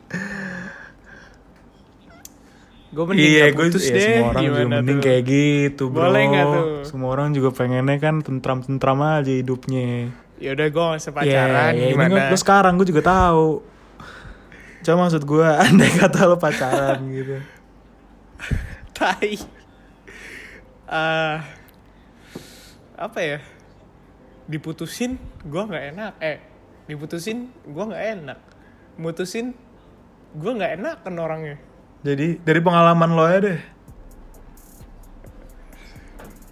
Gue 2.97 3.05
mending 3.13 3.29
iya, 3.29 3.53
gak 3.53 3.61
gue 3.61 3.65
putus 3.77 3.85
iya, 3.85 3.93
deh. 3.93 4.05
semua 4.09 4.29
orang 4.33 4.45
juga 4.49 4.63
mending 4.73 4.99
tuh? 4.99 5.05
kayak 5.05 5.23
gitu, 5.29 5.83
bro. 5.93 6.01
Boleh 6.09 6.23
nggak 6.33 6.47
tuh? 6.49 6.65
Semua 6.89 7.09
orang 7.13 7.29
juga 7.37 7.49
pengennya 7.53 7.97
kan 8.01 8.25
tentram-tentram 8.25 9.05
aja 9.05 9.33
hidupnya. 9.37 10.17
Ya 10.37 10.53
udah 10.53 10.67
gue 10.69 10.85
usah 10.97 11.13
Iya, 11.13 11.15
pacaran 11.15 11.73
ini 11.75 11.93
gimana? 11.93 12.31
lo 12.31 12.37
sekarang 12.37 12.73
gue 12.77 12.89
juga 12.89 13.03
tahu. 13.05 13.63
Cuma 14.83 15.07
maksud 15.07 15.23
gue, 15.23 15.49
andai 15.67 15.93
kata 15.93 16.27
lo 16.27 16.37
pacaran 16.37 16.99
gitu. 17.17 17.37
Tai. 18.93 19.31
Ah, 20.85 21.47
apa 22.97 23.19
ya? 23.19 23.39
Diputusin 24.45 25.17
gue 25.43 25.63
nggak 25.63 25.85
enak. 25.95 26.13
Eh, 26.19 26.39
diputusin 26.85 27.49
gue 27.63 27.85
nggak 27.87 28.05
enak. 28.19 28.39
Mutusin 28.99 29.55
gue 30.33 30.53
nggak 30.53 30.73
enak 30.77 30.97
kan 31.01 31.15
orangnya. 31.17 31.57
Jadi 32.03 32.43
dari 32.43 32.61
pengalaman 32.61 33.15
lo 33.15 33.25
ya 33.27 33.39
deh. 33.39 33.59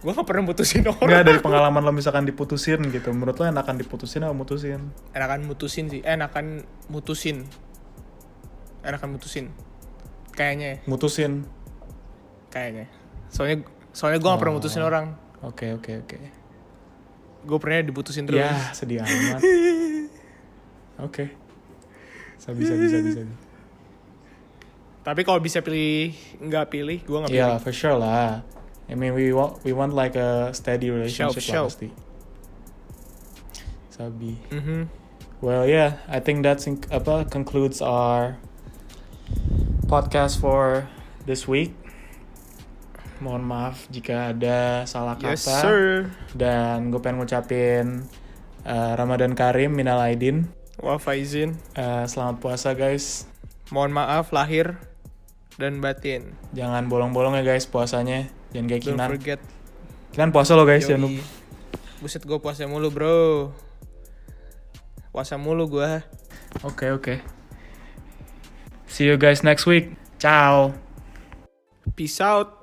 Gue 0.00 0.16
gak 0.16 0.24
pernah 0.24 0.48
mutusin 0.48 0.80
orang. 0.88 1.04
Enggak 1.04 1.24
dari 1.28 1.40
pengalaman 1.44 1.84
lo 1.84 1.92
misalkan 1.92 2.24
diputusin 2.24 2.80
gitu. 2.88 3.12
Menurut 3.12 3.36
lo 3.36 3.44
enakan 3.44 3.76
diputusin 3.76 4.24
atau 4.24 4.32
mutusin? 4.32 4.80
Enakan 5.12 5.44
mutusin 5.44 5.92
sih. 5.92 6.00
Eh, 6.00 6.16
enakan 6.16 6.64
mutusin. 6.88 7.44
Enakan 8.80 9.08
mutusin. 9.12 9.52
Kayaknya 10.32 10.66
ya. 10.66 10.78
Mutusin. 10.88 11.44
Kayaknya. 12.48 12.88
Soalnya 13.28 13.56
soalnya 13.92 14.18
gue 14.18 14.30
gak 14.32 14.40
pernah 14.40 14.54
Oh. 14.54 14.58
mutusin 14.58 14.80
orang. 14.80 15.06
Oke 15.44 15.76
oke 15.76 15.92
oke. 16.00 16.16
Gue 17.44 17.58
pernah 17.60 17.84
diputusin 17.84 18.24
terus. 18.24 18.40
Ya 18.40 18.72
sedih 18.72 19.00
amat. 19.00 19.40
Oke. 21.00 21.32
Sabi 22.36 22.60
sabi 22.60 22.92
sabi 22.92 23.08
sabi. 23.16 23.32
Tapi 25.00 25.20
kalau 25.24 25.40
bisa 25.40 25.64
pilih 25.64 26.12
nggak 26.36 26.68
pilih, 26.68 27.00
gue 27.00 27.18
nggak 27.24 27.32
pilih. 27.32 27.40
Yeah, 27.40 27.56
for 27.56 27.72
sure 27.72 27.96
lah. 27.96 28.44
I 28.90 28.98
mean, 28.98 29.14
we 29.14 29.30
want 29.30 29.62
we 29.62 29.70
want 29.70 29.94
like 29.94 30.18
a 30.18 30.50
steady 30.50 30.90
relationship 30.90 31.38
Show, 31.38 31.54
show. 31.54 31.62
lah 31.62 31.70
pasti. 31.70 31.88
Sabi. 33.94 34.34
Mhm. 34.50 34.90
Well, 35.38 35.64
yeah, 35.64 36.02
I 36.10 36.18
think 36.18 36.42
that's 36.42 36.66
in, 36.66 36.82
apa 36.90 37.24
concludes 37.30 37.78
our 37.78 38.36
podcast 39.86 40.42
for 40.42 40.90
this 41.24 41.46
week. 41.46 41.72
Mohon 43.22 43.46
maaf 43.46 43.86
jika 43.94 44.34
ada 44.34 44.82
salah 44.90 45.14
kata. 45.14 45.38
Yes 45.38 45.46
sir. 45.46 46.10
Dan 46.34 46.90
gue 46.90 46.98
pengen 46.98 47.22
ngucapin 47.22 48.10
uh, 48.66 48.92
Ramadan 48.98 49.38
Karim, 49.38 49.70
minal 49.70 50.02
aidin. 50.02 50.50
Wafa 50.82 51.14
izin. 51.14 51.54
Uh, 51.78 52.08
selamat 52.10 52.42
puasa 52.42 52.74
guys. 52.74 53.28
Mohon 53.70 54.02
maaf 54.02 54.34
lahir 54.34 54.82
dan 55.60 55.78
batin. 55.78 56.34
Jangan 56.56 56.88
bolong-bolong 56.90 57.38
ya 57.38 57.44
guys 57.44 57.68
puasanya. 57.68 58.39
Jangan 58.50 58.66
kayak 58.66 58.82
Don't 58.82 58.96
Kinan. 58.98 59.08
forget. 59.10 59.40
Kinan 60.10 60.30
puasa 60.34 60.58
lo 60.58 60.66
guys, 60.66 60.86
jangan 60.86 61.06
lupa. 61.06 61.22
Buset 62.00 62.22
gue 62.24 62.38
puasa 62.40 62.66
mulu 62.66 62.88
bro. 62.90 63.18
Puasa 65.14 65.38
mulu 65.38 65.68
gue. 65.70 66.02
Oke 66.66 66.90
oke. 66.90 67.14
See 68.90 69.06
you 69.06 69.14
guys 69.14 69.46
next 69.46 69.70
week. 69.70 69.94
Ciao. 70.18 70.74
Peace 71.94 72.18
out. 72.18 72.59